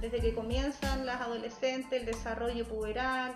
Desde 0.02 0.20
que 0.20 0.34
comienzan 0.34 1.06
las 1.06 1.22
adolescentes, 1.22 1.98
el 1.98 2.04
desarrollo 2.04 2.68
puberal, 2.68 3.34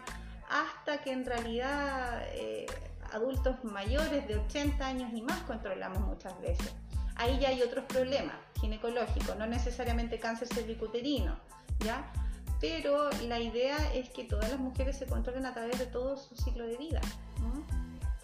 hasta 0.50 1.02
que 1.02 1.12
en 1.12 1.24
realidad 1.24 2.24
eh, 2.32 2.66
adultos 3.10 3.64
mayores 3.64 4.28
de 4.28 4.36
80 4.36 4.86
años 4.86 5.10
y 5.14 5.22
más 5.22 5.40
controlamos 5.44 6.00
muchas 6.00 6.38
veces. 6.42 6.74
Ahí 7.14 7.38
ya 7.38 7.48
hay 7.48 7.62
otros 7.62 7.86
problemas 7.86 8.36
ginecológicos, 8.60 9.34
no 9.38 9.46
necesariamente 9.46 10.18
cáncer 10.18 10.48
cervicuterino, 10.48 11.40
¿ya? 11.78 12.12
Pero 12.60 13.08
la 13.28 13.40
idea 13.40 13.78
es 13.94 14.10
que 14.10 14.24
todas 14.24 14.50
las 14.50 14.60
mujeres 14.60 14.98
se 14.98 15.06
controlen 15.06 15.46
a 15.46 15.54
través 15.54 15.78
de 15.78 15.86
todo 15.86 16.18
su 16.18 16.36
ciclo 16.36 16.66
de 16.66 16.76
vida 16.76 17.00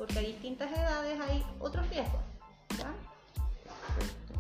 porque 0.03 0.19
a 0.19 0.23
distintas 0.23 0.69
edades 0.73 1.17
hay 1.21 1.47
otros 1.61 1.89
riesgos. 1.89 2.21
¿ya? 2.77 2.93
Perfecto. 3.95 4.35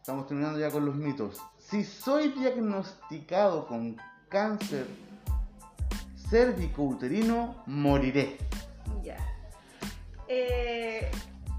Estamos 0.00 0.26
terminando 0.26 0.58
ya 0.58 0.68
con 0.68 0.84
los 0.84 0.96
mitos. 0.96 1.40
Si 1.58 1.84
soy 1.84 2.30
diagnosticado 2.30 3.68
con 3.68 3.96
cáncer 4.28 4.88
cérvico-uterino, 6.28 7.62
moriré. 7.66 8.36
Ya. 9.04 9.16
Eh, 10.26 11.08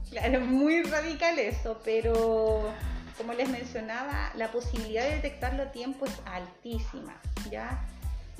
claro, 0.10 0.40
es 0.40 0.46
muy 0.46 0.84
radical 0.84 1.40
eso, 1.40 1.80
pero 1.86 2.66
como 3.18 3.32
les 3.32 3.50
mencionaba, 3.50 4.34
la 4.36 4.52
posibilidad 4.52 5.04
de 5.04 5.16
detectarlo 5.16 5.64
a 5.64 5.72
tiempo 5.72 6.06
es 6.06 6.20
altísima, 6.26 7.16
¿ya? 7.50 7.88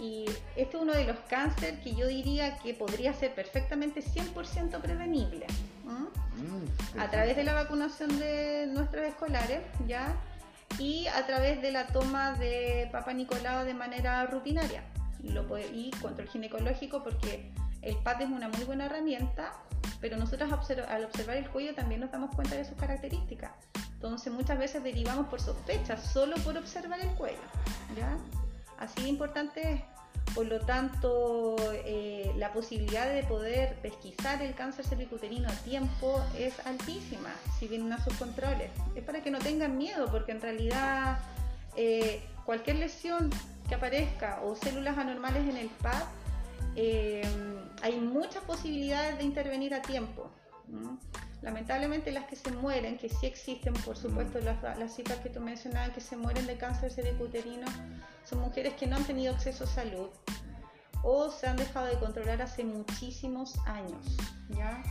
Y 0.02 0.26
este 0.56 0.78
es 0.78 0.82
uno 0.82 0.94
de 0.94 1.06
los 1.06 1.18
cánceres 1.30 1.80
que 1.82 1.94
yo 1.94 2.08
diría 2.08 2.58
que 2.58 2.74
podría 2.74 3.14
ser 3.14 3.36
perfectamente 3.36 4.02
100% 4.02 4.82
prevenible. 4.82 5.46
Mm, 5.86 7.00
a 7.00 7.10
través 7.12 7.36
de 7.36 7.44
la 7.44 7.54
vacunación 7.54 8.18
de 8.18 8.68
nuestros 8.68 9.06
escolares, 9.06 9.62
¿ya? 9.88 10.16
Y 10.80 11.06
a 11.06 11.28
través 11.28 11.62
de 11.62 11.72
la 11.72 11.86
toma 11.86 12.34
de 12.34 12.90
Papa 12.92 13.14
Nicolau 13.14 13.64
de 13.64 13.76
manera 13.76 14.26
rutinaria. 14.26 14.84
Lo 15.22 15.46
y 15.60 15.92
control 16.02 16.28
ginecológico 16.28 17.04
porque 17.04 17.52
el 17.84 17.96
PAP 17.98 18.22
es 18.22 18.30
una 18.30 18.48
muy 18.48 18.64
buena 18.64 18.88
herramienta, 18.88 19.54
pero 20.00 20.18
nosotros 20.18 20.52
al 20.52 21.06
observar 21.06 21.38
el 21.38 21.48
cuello 21.48 21.76
también 21.76 22.02
nos 22.02 22.12
damos 22.12 22.34
cuenta 22.36 22.56
de 22.56 22.66
sus 22.66 22.76
características. 22.76 23.52
Entonces 23.94 24.34
muchas 24.34 24.58
veces 24.58 24.84
derivamos 24.84 25.28
por 25.28 25.40
sospecha 25.40 25.96
solo 25.96 26.38
por 26.38 26.58
observar 26.58 27.00
el 27.02 27.10
cuello. 27.10 27.38
¿ya? 27.96 28.18
Así 28.80 29.04
de 29.04 29.10
importante 29.10 29.74
es. 29.74 29.82
Por 30.34 30.46
lo 30.46 30.62
tanto, 30.62 31.58
eh, 31.86 32.32
la 32.38 32.54
posibilidad 32.54 33.12
de 33.14 33.24
poder 33.24 33.76
pesquisar 33.82 34.42
el 34.42 34.54
cáncer 34.56 34.86
cervicuterino 34.86 35.50
a 35.50 35.52
tiempo 35.52 36.24
es 36.38 36.58
altísima 36.66 37.30
si 37.60 37.68
vienen 37.68 37.92
a 37.92 38.04
sus 38.04 38.14
controles. 38.14 38.72
Es 38.96 39.04
para 39.04 39.22
que 39.22 39.30
no 39.30 39.40
tengan 39.40 39.78
miedo, 39.78 40.08
porque 40.10 40.32
en 40.32 40.42
realidad 40.42 41.20
eh, 41.76 42.24
cualquier 42.46 42.78
lesión 42.78 43.30
que 43.68 43.76
aparezca 43.76 44.42
o 44.44 44.56
células 44.56 44.98
anormales 44.98 45.48
en 45.48 45.58
el 45.58 45.68
PAP, 45.68 46.04
eh, 46.76 47.22
hay 47.82 48.00
muchas 48.00 48.44
posibilidades 48.44 49.18
de 49.18 49.24
intervenir 49.26 49.74
a 49.74 49.82
tiempo. 49.82 50.32
Lamentablemente 51.42 52.12
las 52.12 52.26
que 52.26 52.36
se 52.36 52.52
mueren, 52.52 52.98
que 52.98 53.10
sí 53.10 53.26
existen, 53.26 53.74
por 53.74 53.98
supuesto, 53.98 54.40
las, 54.40 54.62
las 54.78 54.96
cifras 54.96 55.20
que 55.20 55.30
tú 55.30 55.40
mencionabas, 55.40 55.90
que 55.92 56.02
se 56.02 56.16
mueren 56.16 56.46
de 56.46 56.58
cáncer 56.58 56.92
cervicuterino, 56.92 57.66
son 58.30 58.42
mujeres 58.42 58.74
que 58.76 58.86
no 58.86 58.96
han 58.96 59.04
tenido 59.06 59.34
acceso 59.34 59.64
a 59.64 59.68
salud 59.68 60.10
o 61.04 61.32
se 61.32 61.48
han 61.48 61.58
dejado 61.58 61.88
de 61.88 61.98
controlar 61.98 62.42
hace 62.44 62.64
muchísimos 62.64 63.58
años, 63.66 64.18
¿ya? 64.50 64.84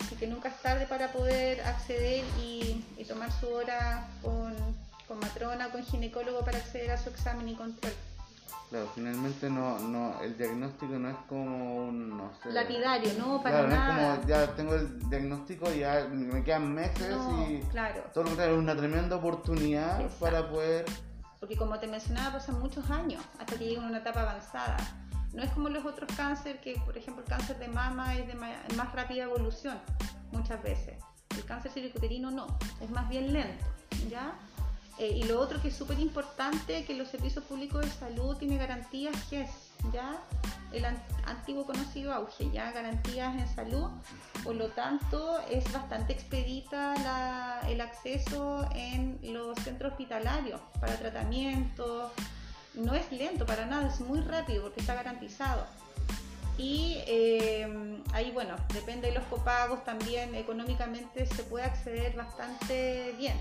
Así 0.00 0.14
que 0.16 0.26
nunca 0.26 0.48
es 0.48 0.56
tarde 0.62 0.86
para 0.86 1.12
poder 1.12 1.60
acceder 1.62 2.24
y, 2.42 2.82
tomar 3.06 3.30
su 3.32 3.48
hora 3.48 4.08
con, 4.22 4.54
con 5.06 5.18
matrona, 5.18 5.70
con 5.70 5.84
ginecólogo 5.84 6.42
para 6.44 6.56
acceder 6.56 6.92
a 6.92 6.96
su 6.96 7.10
examen 7.10 7.48
y 7.48 7.54
control. 7.54 7.92
Claro, 8.70 8.88
finalmente 8.94 9.50
no, 9.50 9.78
no, 9.80 10.20
el 10.22 10.36
diagnóstico 10.36 10.98
no 10.98 11.10
es 11.10 11.16
como 11.28 11.76
un, 11.76 12.16
no 12.16 12.32
sé... 12.42 12.50
Lapidario, 12.52 13.12
no, 13.18 13.42
para 13.42 13.66
nada. 13.66 13.94
No 13.94 14.00
es 14.00 14.18
como, 14.18 14.28
ya 14.28 14.54
tengo 14.54 14.74
el 14.74 15.10
diagnóstico, 15.10 15.70
ya 15.70 16.08
me 16.10 16.42
quedan 16.42 16.72
meses 16.72 17.14
y... 17.48 17.60
claro. 17.70 18.02
Todo 18.14 18.24
lo 18.24 18.30
contrario, 18.30 18.54
es 18.54 18.60
una 18.60 18.74
tremenda 18.74 19.16
oportunidad 19.16 20.08
para 20.18 20.48
poder... 20.48 20.86
Porque 21.38 21.56
como 21.56 21.78
te 21.78 21.86
mencionaba, 21.86 22.34
pasan 22.34 22.60
muchos 22.60 22.88
años 22.90 23.22
hasta 23.38 23.56
que 23.56 23.66
llegan 23.66 23.84
a 23.84 23.88
una 23.88 23.98
etapa 23.98 24.22
avanzada. 24.22 24.76
No 25.34 25.42
es 25.42 25.50
como 25.50 25.68
los 25.68 25.84
otros 25.84 26.10
cánceres, 26.16 26.60
que 26.60 26.80
por 26.84 26.96
ejemplo 26.96 27.22
el 27.24 27.28
cáncer 27.28 27.58
de 27.58 27.68
mama 27.68 28.14
es 28.14 28.26
de 28.26 28.34
más 28.34 28.92
rápida 28.94 29.24
evolución 29.24 29.78
muchas 30.30 30.62
veces. 30.62 30.94
El 31.36 31.44
cáncer 31.44 31.72
cervicuterino 31.72 32.30
no, 32.30 32.46
es 32.80 32.90
más 32.90 33.08
bien 33.08 33.32
lento, 33.32 33.64
¿ya? 34.10 34.34
Eh, 35.02 35.14
y 35.16 35.24
lo 35.24 35.40
otro 35.40 35.60
que 35.60 35.66
es 35.66 35.74
súper 35.74 35.98
importante, 35.98 36.84
que 36.84 36.94
los 36.94 37.08
servicios 37.08 37.42
públicos 37.46 37.84
de 37.84 37.90
salud 37.90 38.36
tienen 38.36 38.56
garantías 38.56 39.16
GES, 39.28 39.50
¿ya? 39.92 40.16
El 40.72 40.84
antiguo 41.24 41.66
conocido 41.66 42.14
auge, 42.14 42.48
¿ya? 42.52 42.70
Garantías 42.70 43.34
en 43.34 43.52
salud. 43.52 43.88
Por 44.44 44.54
lo 44.54 44.68
tanto, 44.68 45.40
es 45.50 45.64
bastante 45.72 46.12
expedita 46.12 47.62
el 47.66 47.80
acceso 47.80 48.64
en 48.76 49.18
los 49.24 49.58
centros 49.58 49.90
hospitalarios 49.90 50.60
para 50.80 50.96
tratamiento. 50.96 52.12
No 52.74 52.94
es 52.94 53.10
lento 53.10 53.44
para 53.44 53.66
nada, 53.66 53.88
es 53.88 53.98
muy 53.98 54.20
rápido 54.20 54.62
porque 54.62 54.82
está 54.82 54.94
garantizado. 54.94 55.66
Y 56.58 56.98
eh, 57.08 58.00
ahí, 58.12 58.30
bueno, 58.30 58.54
depende 58.72 59.08
de 59.08 59.14
los 59.14 59.24
copagos 59.24 59.82
también, 59.82 60.36
económicamente 60.36 61.26
se 61.26 61.42
puede 61.42 61.64
acceder 61.64 62.14
bastante 62.14 63.16
bien. 63.18 63.34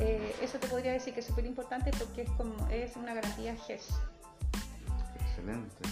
Eh, 0.00 0.34
eso 0.40 0.58
te 0.58 0.66
podría 0.68 0.92
decir 0.92 1.14
que 1.14 1.20
es 1.20 1.26
súper 1.26 1.44
importante 1.44 1.90
porque 1.98 2.22
es, 2.22 2.30
como, 2.30 2.68
es 2.68 2.96
una 2.96 3.14
garantía 3.14 3.54
GES. 3.56 3.88
Excelente. 5.20 5.88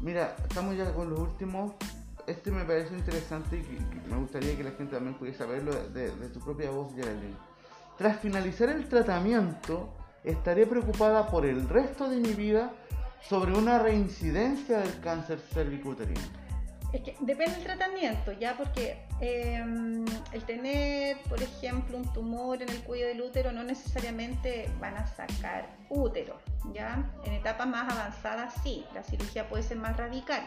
Mira, 0.00 0.36
estamos 0.48 0.76
ya 0.76 0.92
con 0.94 1.10
los 1.10 1.18
últimos. 1.18 1.72
Este 2.26 2.50
me 2.50 2.64
parece 2.64 2.94
interesante 2.94 3.56
y 3.56 4.08
me 4.08 4.16
gustaría 4.16 4.56
que 4.56 4.62
la 4.62 4.72
gente 4.72 4.94
también 4.94 5.16
pudiese 5.16 5.38
saberlo 5.38 5.72
de, 5.72 6.10
tu 6.28 6.40
propia 6.40 6.70
voz, 6.70 6.94
Geraldine. 6.94 7.36
Tras 7.96 8.20
finalizar 8.20 8.68
el 8.68 8.88
tratamiento, 8.88 9.94
estaré 10.22 10.66
preocupada 10.66 11.26
por 11.26 11.46
el 11.46 11.68
resto 11.68 12.08
de 12.08 12.18
mi 12.18 12.34
vida 12.34 12.72
sobre 13.22 13.56
una 13.56 13.78
reincidencia 13.78 14.78
del 14.78 15.00
cáncer 15.00 15.40
cervicuterino. 15.40 16.47
Es 16.92 17.02
que 17.02 17.14
depende 17.20 17.56
del 17.56 17.64
tratamiento, 17.64 18.32
ya 18.32 18.56
porque 18.56 18.98
em, 19.20 20.06
el 20.32 20.42
tener, 20.44 21.18
por 21.28 21.42
ejemplo, 21.42 21.98
un 21.98 22.10
tumor 22.14 22.62
en 22.62 22.68
el 22.70 22.82
cuello 22.82 23.08
del 23.08 23.20
útero 23.20 23.52
no 23.52 23.62
necesariamente 23.62 24.70
van 24.80 24.96
a 24.96 25.06
sacar 25.06 25.68
útero, 25.90 26.40
ya. 26.72 27.10
En 27.24 27.34
etapas 27.34 27.66
más 27.66 27.92
avanzadas 27.92 28.54
sí, 28.62 28.86
la 28.94 29.02
cirugía 29.02 29.48
puede 29.50 29.64
ser 29.64 29.76
más 29.76 29.98
radical, 29.98 30.46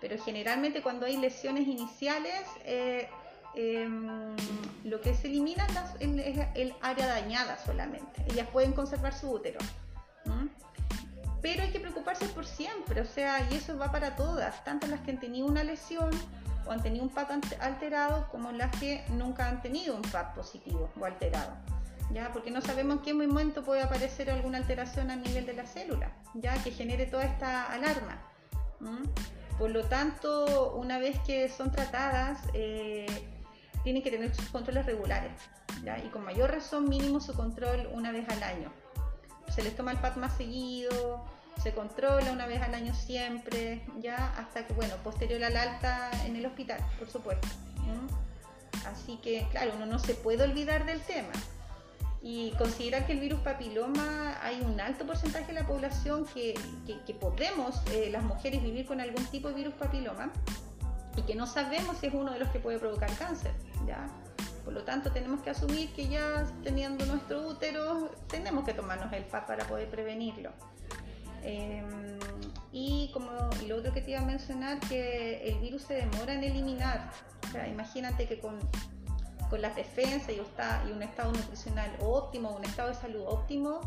pero 0.00 0.20
generalmente 0.22 0.82
cuando 0.82 1.06
hay 1.06 1.16
lesiones 1.18 1.68
iniciales 1.68 2.42
eh, 2.64 3.08
em, 3.54 4.34
lo 4.82 5.00
que 5.00 5.14
se 5.14 5.28
elimina 5.28 5.66
es 6.00 6.38
el 6.56 6.74
área 6.80 7.06
dañada 7.06 7.58
solamente. 7.58 8.24
Ellas 8.28 8.48
pueden 8.52 8.72
conservar 8.72 9.14
su 9.14 9.30
útero 9.30 9.60
pero 11.44 11.62
hay 11.62 11.68
que 11.68 11.78
preocuparse 11.78 12.26
por 12.28 12.46
siempre, 12.46 13.02
o 13.02 13.04
sea, 13.04 13.46
y 13.50 13.56
eso 13.56 13.76
va 13.76 13.92
para 13.92 14.16
todas, 14.16 14.64
tanto 14.64 14.86
las 14.86 15.00
que 15.00 15.10
han 15.10 15.20
tenido 15.20 15.46
una 15.46 15.62
lesión 15.62 16.08
o 16.66 16.70
han 16.72 16.82
tenido 16.82 17.04
un 17.04 17.10
PAP 17.10 17.32
alterado 17.60 18.26
como 18.30 18.50
las 18.50 18.74
que 18.80 19.04
nunca 19.10 19.50
han 19.50 19.60
tenido 19.60 19.94
un 19.94 20.00
PAP 20.00 20.34
positivo 20.34 20.90
o 20.98 21.04
alterado. 21.04 21.54
¿Ya? 22.14 22.32
Porque 22.32 22.50
no 22.50 22.62
sabemos 22.62 22.96
en 22.96 23.02
qué 23.02 23.12
momento 23.12 23.62
puede 23.62 23.82
aparecer 23.82 24.30
alguna 24.30 24.56
alteración 24.56 25.10
a 25.10 25.16
nivel 25.16 25.44
de 25.44 25.52
la 25.52 25.66
célula, 25.66 26.12
ya 26.32 26.54
que 26.62 26.70
genere 26.70 27.04
toda 27.04 27.24
esta 27.24 27.70
alarma. 27.70 28.22
Por 29.58 29.68
lo 29.68 29.84
tanto, 29.84 30.72
una 30.76 30.98
vez 30.98 31.18
que 31.26 31.50
son 31.50 31.70
tratadas, 31.70 32.38
eh, 32.54 33.04
tienen 33.82 34.02
que 34.02 34.10
tener 34.10 34.34
sus 34.34 34.48
controles 34.48 34.86
regulares, 34.86 35.32
¿ya? 35.84 35.98
y 35.98 36.08
con 36.08 36.24
mayor 36.24 36.50
razón 36.50 36.88
mínimo 36.88 37.20
su 37.20 37.34
control 37.34 37.86
una 37.92 38.12
vez 38.12 38.26
al 38.30 38.42
año. 38.42 38.83
Se 39.52 39.62
les 39.62 39.76
toma 39.76 39.92
el 39.92 39.98
PAP 39.98 40.16
más 40.16 40.36
seguido, 40.36 41.24
se 41.62 41.72
controla 41.72 42.32
una 42.32 42.46
vez 42.46 42.60
al 42.62 42.74
año 42.74 42.94
siempre, 42.94 43.82
ya 44.00 44.34
hasta 44.36 44.66
que, 44.66 44.72
bueno, 44.72 44.94
posterior 45.02 45.42
al 45.44 45.56
alta 45.56 46.10
en 46.26 46.36
el 46.36 46.46
hospital, 46.46 46.80
por 46.98 47.08
supuesto. 47.08 47.48
Así 48.86 49.16
que, 49.22 49.46
claro, 49.50 49.72
uno 49.76 49.86
no 49.86 49.98
se 49.98 50.14
puede 50.14 50.44
olvidar 50.44 50.84
del 50.84 51.00
tema. 51.00 51.32
Y 52.22 52.52
considera 52.52 53.06
que 53.06 53.12
el 53.12 53.20
virus 53.20 53.40
papiloma 53.40 54.38
hay 54.42 54.60
un 54.62 54.80
alto 54.80 55.06
porcentaje 55.06 55.46
de 55.46 55.60
la 55.60 55.66
población 55.66 56.26
que, 56.26 56.54
podemos, 57.20 57.82
eh, 57.92 58.08
las 58.10 58.22
mujeres, 58.22 58.62
vivir 58.62 58.86
con 58.86 59.00
algún 59.00 59.24
tipo 59.26 59.48
de 59.48 59.54
virus 59.54 59.74
papiloma 59.74 60.32
y 61.16 61.22
que 61.22 61.34
no 61.34 61.46
sabemos 61.46 61.98
si 61.98 62.06
es 62.06 62.14
uno 62.14 62.32
de 62.32 62.38
los 62.38 62.48
que 62.48 62.58
puede 62.58 62.78
provocar 62.78 63.14
cáncer. 63.16 63.52
¿ya? 63.86 64.08
Por 64.64 64.72
lo 64.72 64.82
tanto, 64.82 65.12
tenemos 65.12 65.42
que 65.42 65.50
asumir 65.50 65.92
que 65.92 66.08
ya 66.08 66.46
teniendo 66.62 67.04
nuestro 67.06 67.46
útero, 67.46 68.10
tenemos 68.28 68.64
que 68.64 68.72
tomarnos 68.72 69.12
el 69.12 69.24
PAP 69.24 69.46
para 69.46 69.66
poder 69.66 69.90
prevenirlo. 69.90 70.50
Em, 71.42 72.18
y 72.72 73.10
como 73.12 73.30
lo 73.68 73.76
otro 73.76 73.92
que 73.92 74.00
te 74.00 74.12
iba 74.12 74.20
a 74.20 74.24
mencionar, 74.24 74.80
que 74.80 75.46
el 75.46 75.58
virus 75.58 75.82
se 75.82 75.94
demora 75.94 76.32
en 76.32 76.42
eliminar. 76.42 77.10
O 77.46 77.52
sea, 77.52 77.68
imagínate 77.68 78.26
que 78.26 78.40
con, 78.40 78.58
con 79.50 79.60
las 79.60 79.76
defensas 79.76 80.30
y, 80.30 80.36
y, 80.36 80.92
un 80.92 81.02
estado 81.02 81.32
nutricional 81.32 81.90
óptimo, 82.00 82.56
un 82.56 82.64
estado 82.64 82.88
de 82.88 82.94
salud 82.94 83.22
óptimo, 83.26 83.80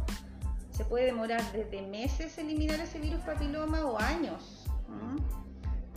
se 0.72 0.86
puede 0.86 1.06
demorar 1.06 1.42
desde 1.52 1.82
meses 1.82 2.38
eliminar 2.38 2.80
ese 2.80 3.00
virus 3.00 3.22
papiloma 3.22 3.84
o 3.86 3.98
años. 3.98 4.68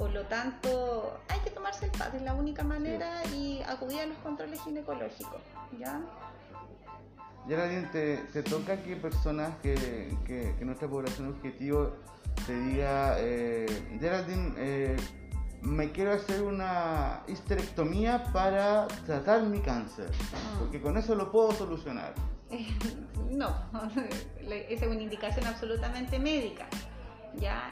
Por 0.00 0.12
lo 0.12 0.22
tanto, 0.24 1.20
hay 1.28 1.38
que 1.40 1.50
tomarse 1.50 1.84
el 1.84 1.90
PAD, 1.90 2.14
es 2.14 2.22
la 2.22 2.32
única 2.32 2.64
manera 2.64 3.22
y 3.36 3.60
acudir 3.68 4.00
a 4.00 4.06
los 4.06 4.16
controles 4.18 4.58
ginecológicos. 4.62 5.42
¿ya? 5.78 6.00
Geraldine, 7.46 7.86
te, 7.92 8.16
te 8.32 8.42
toca 8.42 8.82
que 8.82 8.96
personas 8.96 9.54
que, 9.62 10.16
que, 10.26 10.64
nuestra 10.64 10.88
población 10.88 11.28
objetivo 11.28 11.96
te 12.46 12.58
diga, 12.58 13.16
eh, 13.18 13.66
Geraldine, 14.00 14.54
eh, 14.56 14.96
me 15.60 15.92
quiero 15.92 16.12
hacer 16.12 16.44
una 16.44 17.20
histerectomía 17.28 18.24
para 18.32 18.88
tratar 19.04 19.42
mi 19.42 19.60
cáncer, 19.60 20.10
ah. 20.32 20.56
porque 20.60 20.80
con 20.80 20.96
eso 20.96 21.14
lo 21.14 21.30
puedo 21.30 21.52
solucionar. 21.52 22.14
no, 23.30 23.54
esa 24.48 24.84
es 24.86 24.90
una 24.90 25.02
indicación 25.02 25.44
absolutamente 25.46 26.18
médica. 26.18 26.68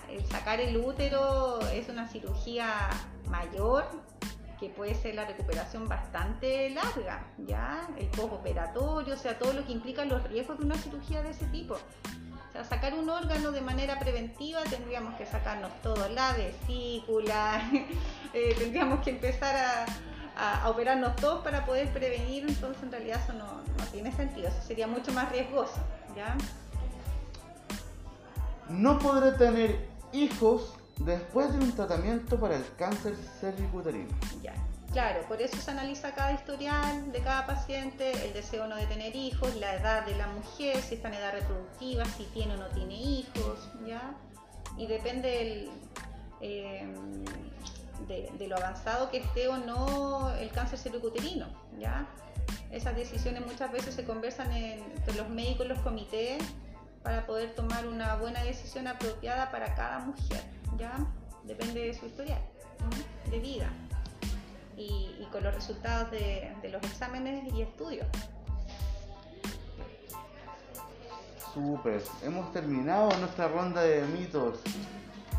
El 0.09 0.25
sacar 0.27 0.61
el 0.61 0.77
útero 0.77 1.61
es 1.73 1.89
una 1.89 2.09
cirugía 2.09 2.89
mayor 3.29 3.85
que 4.59 4.69
puede 4.71 4.95
ser 4.95 5.15
la 5.15 5.25
recuperación 5.25 5.87
bastante 5.87 6.71
larga, 6.71 7.27
¿ya? 7.47 7.89
El 7.97 8.07
postoperatorio, 8.09 9.15
o 9.15 9.17
sea, 9.17 9.39
todo 9.39 9.53
lo 9.53 9.65
que 9.65 9.73
implica 9.73 10.05
los 10.05 10.23
riesgos 10.25 10.59
de 10.59 10.65
una 10.65 10.77
cirugía 10.77 11.23
de 11.23 11.31
ese 11.31 11.47
tipo. 11.47 11.75
O 11.75 12.53
sea, 12.53 12.65
sacar 12.65 12.95
un 12.95 13.09
órgano 13.09 13.53
de 13.53 13.61
manera 13.61 13.99
preventiva 13.99 14.65
tendríamos 14.65 15.15
que 15.17 15.27
sacarnos 15.27 15.71
todo, 15.83 16.09
la 16.09 16.33
vesícula, 16.33 17.63
eh, 18.33 18.55
tendríamos 18.59 19.01
que 19.05 19.11
empezar 19.11 19.55
a, 19.55 20.63
a, 20.63 20.69
operarnos 20.71 21.15
todos 21.17 21.45
para 21.45 21.65
poder 21.67 21.93
prevenir, 21.93 22.45
entonces 22.49 22.83
en 22.83 22.91
realidad 22.91 23.21
eso 23.23 23.35
no, 23.35 23.63
no 23.63 23.85
tiene 23.93 24.11
sentido, 24.13 24.49
eso 24.49 24.63
sería 24.63 24.87
mucho 24.89 25.13
más 25.13 25.31
riesgoso, 25.31 25.79
¿ya? 26.17 26.37
No 28.69 28.99
podré 28.99 29.33
tener 29.33 29.89
hijos 30.13 30.75
después 30.99 31.53
de 31.53 31.59
un 31.59 31.73
tratamiento 31.73 32.39
para 32.39 32.57
el 32.57 32.65
cáncer 32.77 33.15
cervicuterino. 33.41 34.09
Ya, 34.43 34.55
claro, 34.93 35.23
por 35.29 35.41
eso 35.41 35.57
se 35.57 35.71
analiza 35.71 36.15
cada 36.15 36.33
historial 36.33 37.11
de 37.13 37.21
cada 37.21 37.47
paciente, 37.47 38.13
el 38.27 38.33
deseo 38.33 38.67
no 38.67 38.77
de 38.77 38.87
tener 38.87 39.15
hijos, 39.15 39.55
la 39.57 39.75
edad 39.75 40.05
de 40.05 40.15
la 40.17 40.27
mujer, 40.29 40.83
si 40.83 40.97
está 40.97 41.09
en 41.09 41.15
edad 41.15 41.33
reproductiva, 41.33 42.05
si 42.05 42.25
tiene 42.25 42.55
o 42.55 42.57
no 42.57 42.67
tiene 42.69 42.95
hijos, 42.95 43.71
¿ya? 43.87 44.15
Y 44.77 44.87
depende 44.87 45.71
em, 46.41 47.25
de, 48.07 48.49
lo 48.49 48.57
avanzado 48.57 49.11
que 49.11 49.19
esté 49.19 49.49
o 49.49 49.57
no 49.57 50.31
el 50.35 50.51
cáncer 50.51 50.79
cervicuterino, 50.79 51.47
¿ya? 51.79 52.07
Esas 52.71 52.95
decisiones 52.95 53.47
muchas 53.47 53.73
veces 53.73 53.95
se 53.95 54.05
conversan 54.05 54.53
entre 54.53 55.15
los 55.15 55.29
médicos 55.31 55.67
los 55.67 55.79
comités 55.79 56.43
para 57.03 57.27
poder 57.27 57.55
tomar 57.55 57.87
una 57.87 58.17
buena 58.17 58.43
decisión 58.43 58.87
apropiada 58.87 59.51
para 59.51 59.75
cada 59.75 60.01
mujer. 60.01 60.43
¿ya? 60.77 60.95
Depende 61.45 61.81
de 61.81 61.95
su 61.95 62.07
historial 62.07 62.41
de 63.31 63.39
vida 63.41 63.71
y, 64.77 65.27
con 65.33 65.43
los 65.43 65.55
resultados 65.55 66.11
de, 66.11 66.53
los 66.71 66.83
exámenes 66.85 67.53
y 67.53 67.63
estudios. 67.63 68.07
Súper, 71.53 72.03
hemos 72.23 72.53
terminado 72.53 73.11
nuestra 73.19 73.49
ronda 73.49 73.83
de 73.83 74.03
mitos. 74.07 74.61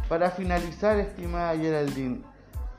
Para 0.09 0.31
finalizar, 0.31 0.97
estimada 0.97 1.55
Geraldine, 1.55 2.23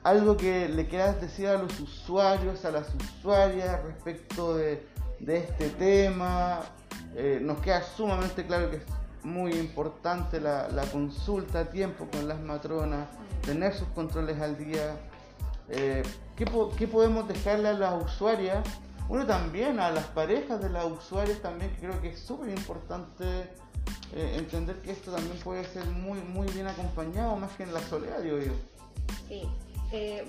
algo 0.02 0.36
que 0.36 0.68
le 0.68 0.88
quieras 0.88 1.20
decir 1.20 1.46
a 1.46 1.54
los 1.54 1.78
usuarios, 1.80 2.64
a 2.64 2.70
las 2.72 2.88
usuarias 2.94 3.82
respecto 3.84 4.56
de, 4.56 4.84
este 5.26 5.68
tema. 5.70 6.60
Eh, 7.16 7.40
nos 7.42 7.58
queda 7.60 7.82
sumamente 7.82 8.46
claro 8.46 8.70
que 8.70 8.80
muy 9.24 9.52
importante 9.52 10.40
la, 10.40 10.68
consulta 10.92 11.60
a 11.60 11.64
tiempo 11.70 12.06
con 12.10 12.28
las 12.28 12.40
matronas, 12.40 13.08
tener 13.42 13.74
sus 13.74 13.88
controles 13.88 14.40
al 14.40 14.56
día. 14.56 14.96
Eh, 15.68 16.02
¿qué, 16.36 16.46
podemos 16.86 17.28
dejarle 17.28 17.68
a 17.68 17.72
las 17.72 18.02
usuarias? 18.02 18.64
Bueno, 19.08 19.26
también 19.26 19.80
a 19.80 19.90
las 19.90 20.04
parejas 20.06 20.62
de 20.62 20.70
las 20.70 20.84
usuarias 20.84 21.40
también, 21.40 21.76
creo 21.80 22.00
que 22.00 22.10
es 22.10 22.20
súper 22.20 22.50
importante 22.50 23.24
eh, 24.14 24.36
entender 24.38 24.76
que 24.76 24.92
esto 24.92 25.12
también 25.12 25.36
puede 25.38 25.64
ser 25.64 25.84
muy, 25.86 26.20
muy 26.20 26.46
bien 26.52 26.68
acompañado, 26.68 27.36
más 27.36 27.50
que 27.56 27.64
en 27.64 27.74
la 27.74 27.80
soledad, 27.80 28.20
digo 28.20 28.38
yo. 28.38 28.52
Sí, 29.28 29.48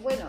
bueno, 0.01 0.25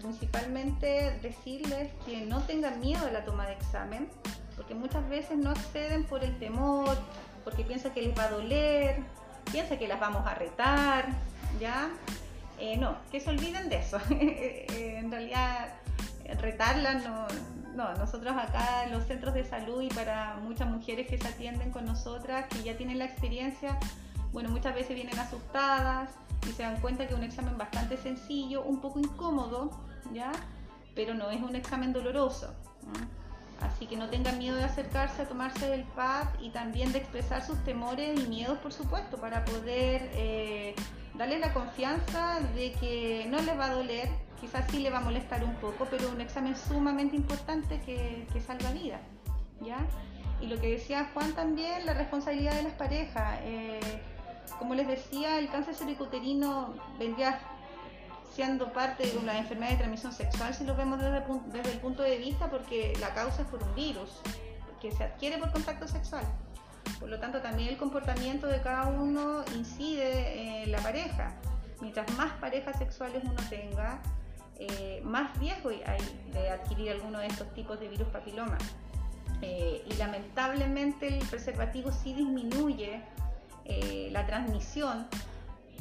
principalmente 0.00 1.18
decirles 1.20 1.90
que 2.06 2.24
no 2.24 2.40
tengan 2.42 2.80
miedo 2.80 3.04
a 3.06 3.10
la 3.10 3.24
toma 3.24 3.46
de 3.46 3.54
examen, 3.54 4.08
porque 4.56 4.74
muchas 4.74 5.08
veces 5.08 5.38
no 5.38 5.50
acceden 5.50 6.04
por 6.04 6.24
el 6.24 6.38
temor, 6.38 6.96
porque 7.44 7.64
piensa 7.64 7.92
que 7.92 8.02
les 8.02 8.18
va 8.18 8.24
a 8.24 8.30
doler, 8.30 9.02
piensa 9.50 9.78
que 9.78 9.88
las 9.88 10.00
vamos 10.00 10.26
a 10.26 10.34
retar, 10.34 11.06
¿ya? 11.60 11.90
Eh, 12.58 12.76
no, 12.76 12.96
que 13.10 13.20
se 13.20 13.30
olviden 13.30 13.68
de 13.68 13.78
eso. 13.78 13.98
En 15.04 15.10
realidad, 15.10 15.68
retarlas 16.40 17.04
no, 17.04 17.26
no, 17.74 17.94
nosotros 17.94 18.34
acá 18.36 18.84
en 18.84 18.92
los 18.92 19.04
centros 19.04 19.34
de 19.34 19.44
salud 19.44 19.82
y 19.82 19.88
para 19.88 20.36
muchas 20.36 20.68
mujeres 20.68 21.06
que 21.08 21.18
se 21.18 21.28
atienden 21.28 21.70
con 21.70 21.84
nosotras, 21.84 22.46
que 22.48 22.62
ya 22.62 22.76
tienen 22.76 22.98
la 22.98 23.04
experiencia, 23.04 23.78
bueno, 24.32 24.48
muchas 24.48 24.74
veces 24.74 24.94
vienen 24.94 25.18
asustadas 25.18 26.10
y 26.48 26.52
se 26.52 26.62
dan 26.62 26.80
cuenta 26.80 27.06
que 27.06 27.12
es 27.12 27.18
un 27.18 27.24
examen 27.24 27.58
bastante 27.58 27.96
sencillo, 27.96 28.62
un 28.62 28.80
poco 28.80 28.98
incómodo, 28.98 29.70
¿ya? 30.12 30.32
Pero 30.94 31.14
no 31.14 31.30
es 31.30 31.42
un 31.42 31.54
examen 31.54 31.92
doloroso. 31.92 32.54
Así 33.64 33.86
que 33.86 33.96
no 33.96 34.08
tengan 34.10 34.38
miedo 34.38 34.56
de 34.56 34.64
acercarse 34.64 35.22
a 35.22 35.28
tomarse 35.28 35.72
el 35.72 35.84
PAD 35.84 36.28
y 36.40 36.50
también 36.50 36.92
de 36.92 36.98
expresar 36.98 37.44
sus 37.44 37.62
temores 37.64 38.20
y 38.20 38.28
miedos, 38.28 38.58
por 38.58 38.72
supuesto, 38.72 39.16
para 39.16 39.44
poder 39.44 40.10
eh, 40.14 40.74
darles 41.14 41.40
la 41.40 41.52
confianza 41.54 42.40
de 42.54 42.72
que 42.72 43.26
no 43.30 43.40
les 43.40 43.58
va 43.58 43.66
a 43.66 43.74
doler, 43.74 44.08
quizás 44.40 44.70
sí 44.70 44.80
le 44.80 44.90
va 44.90 44.98
a 44.98 45.00
molestar 45.00 45.42
un 45.44 45.54
poco, 45.54 45.86
pero 45.90 46.10
un 46.10 46.20
examen 46.20 46.54
sumamente 46.56 47.16
importante 47.16 47.80
que, 47.80 48.26
salva 48.40 48.70
vida. 48.72 49.00
¿ya? 49.62 49.78
Y 50.42 50.46
lo 50.46 50.60
que 50.60 50.72
decía 50.72 51.10
Juan 51.14 51.32
también, 51.32 51.86
la 51.86 51.94
responsabilidad 51.94 52.54
de 52.54 52.64
las 52.64 52.74
parejas. 52.74 53.38
Eh, 53.44 53.80
como 54.58 54.74
les 54.74 54.86
decía, 54.86 55.38
el 55.38 55.48
cáncer 55.48 55.74
cervicuterino 55.74 56.74
vendría 56.98 57.40
siendo 58.34 58.72
parte 58.72 59.06
de 59.06 59.16
una 59.16 59.38
enfermedad 59.38 59.70
de 59.72 59.76
transmisión 59.76 60.12
sexual 60.12 60.52
si 60.54 60.64
lo 60.64 60.74
vemos 60.74 61.00
desde, 61.00 61.22
desde 61.52 61.72
el 61.72 61.78
punto 61.78 62.02
de 62.02 62.18
vista 62.18 62.50
porque 62.50 62.92
la 63.00 63.14
causa 63.14 63.42
es 63.42 63.48
por 63.48 63.62
un 63.62 63.74
virus 63.74 64.10
que 64.80 64.90
se 64.90 65.04
adquiere 65.04 65.38
por 65.38 65.52
contacto 65.52 65.86
sexual. 65.86 66.24
Por 67.00 67.08
lo 67.08 67.18
tanto, 67.18 67.40
también 67.40 67.70
el 67.70 67.76
comportamiento 67.76 68.46
de 68.46 68.60
cada 68.60 68.86
uno 68.86 69.44
incide 69.56 70.62
en 70.62 70.72
la 70.72 70.78
pareja. 70.78 71.32
Mientras 71.80 72.10
más 72.16 72.32
parejas 72.34 72.76
sexuales 72.78 73.22
uno 73.24 73.40
tenga, 73.48 74.00
eh, 74.58 75.00
más 75.04 75.36
riesgo 75.38 75.70
hay 75.70 76.30
de 76.32 76.50
adquirir 76.50 76.90
alguno 76.90 77.18
de 77.18 77.26
estos 77.26 77.52
tipos 77.54 77.80
de 77.80 77.88
virus 77.88 78.08
papiloma. 78.08 78.58
Eh, 79.42 79.84
y 79.86 79.94
lamentablemente 79.94 81.08
el 81.08 81.26
preservativo 81.26 81.90
sí 81.92 82.14
disminuye 82.14 83.00
eh, 83.64 84.08
la 84.12 84.26
transmisión, 84.26 85.06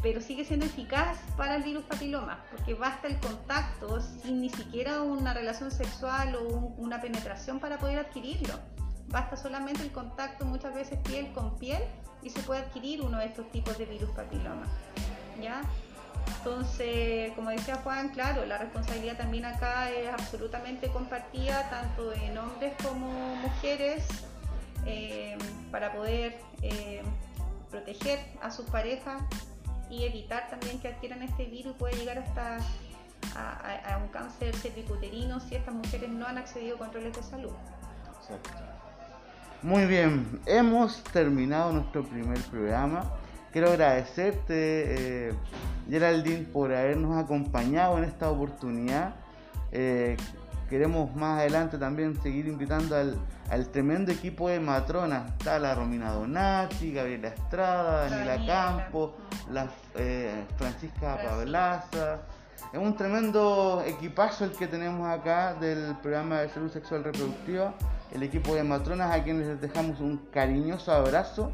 pero 0.04 0.20
sigue 0.20 0.44
siendo 0.44 0.66
eficaz 0.66 1.18
para 1.38 1.56
el 1.56 1.64
virus 1.64 1.86
papiloma, 1.86 2.44
porque 2.52 2.74
basta 2.74 3.08
el 3.08 3.18
contacto 3.20 4.02
sin 4.02 4.42
ni 4.42 4.50
siquiera 4.50 5.02
una 5.02 5.34
relación 5.34 5.72
sexual 5.72 6.36
o 6.36 6.74
una 6.78 7.02
penetración 7.02 7.60
para 7.60 7.80
poder 7.80 7.98
adquirirlo. 8.00 8.60
Basta 9.08 9.38
solamente 9.38 9.82
el 9.82 9.92
contacto 9.92 10.46
muchas 10.46 10.76
veces 10.76 11.00
piel 11.00 11.32
con 11.32 11.58
piel 11.58 11.82
y 12.22 12.30
se 12.30 12.42
puede 12.42 12.62
adquirir 12.62 13.02
uno 13.02 13.18
de 13.18 13.28
estos 13.28 13.50
tipos 13.52 13.78
de 13.78 13.86
virus 13.86 14.10
papiloma. 14.12 14.68
¿ya? 15.42 15.62
Entonces, 16.38 17.32
como 17.34 17.50
decía 17.50 17.76
Juan, 17.78 18.10
claro, 18.10 18.46
la 18.46 18.58
responsabilidad 18.58 19.18
también 19.18 19.46
acá 19.46 19.90
es 19.90 20.12
absolutamente 20.12 20.90
compartida, 20.90 21.70
tanto 21.70 22.14
en 22.14 22.38
hombres 22.38 22.74
como 22.84 23.36
mujeres, 23.38 24.06
eh, 24.86 25.38
para 25.72 25.94
poder 25.94 26.38
eh, 26.62 27.02
proteger 27.72 28.20
a 28.42 28.52
sus 28.52 28.66
parejas 28.66 29.22
y 29.94 30.06
evitar 30.06 30.50
también 30.50 30.80
que 30.80 30.88
adquieran 30.88 31.22
este 31.22 31.46
virus 31.46 31.76
puede 31.76 31.96
llegar 31.96 32.18
hasta 32.18 32.58
a, 33.36 33.98
un 34.02 34.10
cáncer 34.10 34.56
cervicuterino 34.56 35.40
si 35.40 35.56
estas 35.56 35.74
mujeres 35.74 36.10
no 36.10 36.26
han 36.26 36.38
accedido 36.38 36.76
a 36.76 36.80
controles 36.80 37.16
de 37.16 37.24
salud. 37.24 37.52
Muy 39.62 39.86
bien, 39.86 40.42
hemos 40.46 41.04
terminado 41.06 41.72
nuestro 41.72 42.04
primer 42.04 42.40
programa. 42.44 43.12
Quiero 43.52 43.70
agradecerte, 43.70 45.28
eh, 45.30 45.34
Geraldine, 45.90 46.44
por 46.44 46.74
habernos 46.74 47.24
acompañado 47.24 47.98
en 47.98 48.06
esta 48.06 48.30
oportunidad. 48.30 49.16
Eh, 49.72 50.18
queremos 50.74 51.16
más 51.16 51.42
adelante 51.42 51.78
también 51.78 52.20
seguir 52.24 52.48
invitando 52.48 52.96
al, 52.96 53.68
tremendo 53.68 54.12
equipo 54.12 54.50
de 54.50 54.60
matronas. 54.60 55.30
Está 55.34 55.60
la 55.60 55.76
Romina 55.76 56.10
Donati, 56.10 56.92
Gabriela 56.92 57.28
Estrada, 57.28 58.10
Daniela 58.10 58.44
Campos, 58.48 59.12
la 59.52 59.68
eh, 59.94 60.44
Francisca 60.58 61.20
Pablaza. 61.24 62.22
Es 62.74 62.80
un 62.80 62.96
tremendo 62.96 63.84
equipazo 63.86 64.46
el 64.46 64.52
que 64.54 64.66
tenemos 64.66 65.08
acá 65.08 65.54
del 65.54 65.96
programa 66.02 66.40
de 66.40 66.50
salud 66.50 66.72
sexual 66.72 67.04
reproductiva, 67.04 67.76
el 68.12 68.24
equipo 68.24 68.56
de 68.56 68.64
matronas 68.64 69.12
a 69.12 69.24
quienes 69.24 69.46
les 69.46 69.62
dejamos 69.62 70.00
un 70.00 70.18
cariñoso 70.32 70.92
abrazo 70.92 71.54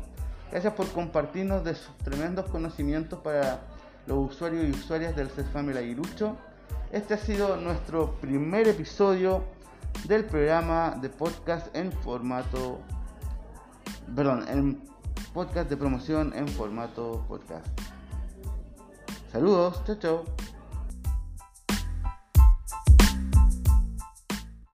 Gracias 0.49 0.73
por 0.75 0.87
compartirnos 0.93 1.65
de 1.65 1.75
sus 1.75 1.93
tremendos 1.97 2.49
conocimientos 2.49 3.19
para 3.19 3.59
los 4.07 4.31
usuarios 4.31 4.65
y 4.65 4.71
usuarias 4.71 5.13
del 5.13 5.29
CESFAM 5.29 5.69
Aguirucho. 5.69 6.37
Este 6.91 7.13
ha 7.13 7.17
sido 7.17 7.57
nuestro 7.57 8.15
primer 8.19 8.67
episodio 8.67 9.43
del 10.07 10.25
programa 10.25 10.97
de 11.01 11.09
podcast 11.09 11.75
en 11.75 11.91
formato. 11.91 12.79
Perdón, 14.15 14.45
en 14.47 14.81
podcast 15.33 15.69
de 15.69 15.77
promoción 15.77 16.33
en 16.35 16.47
formato 16.47 17.23
podcast. 17.27 17.67
Saludos, 19.31 19.83
chao, 19.85 19.95
chao. 19.95 20.23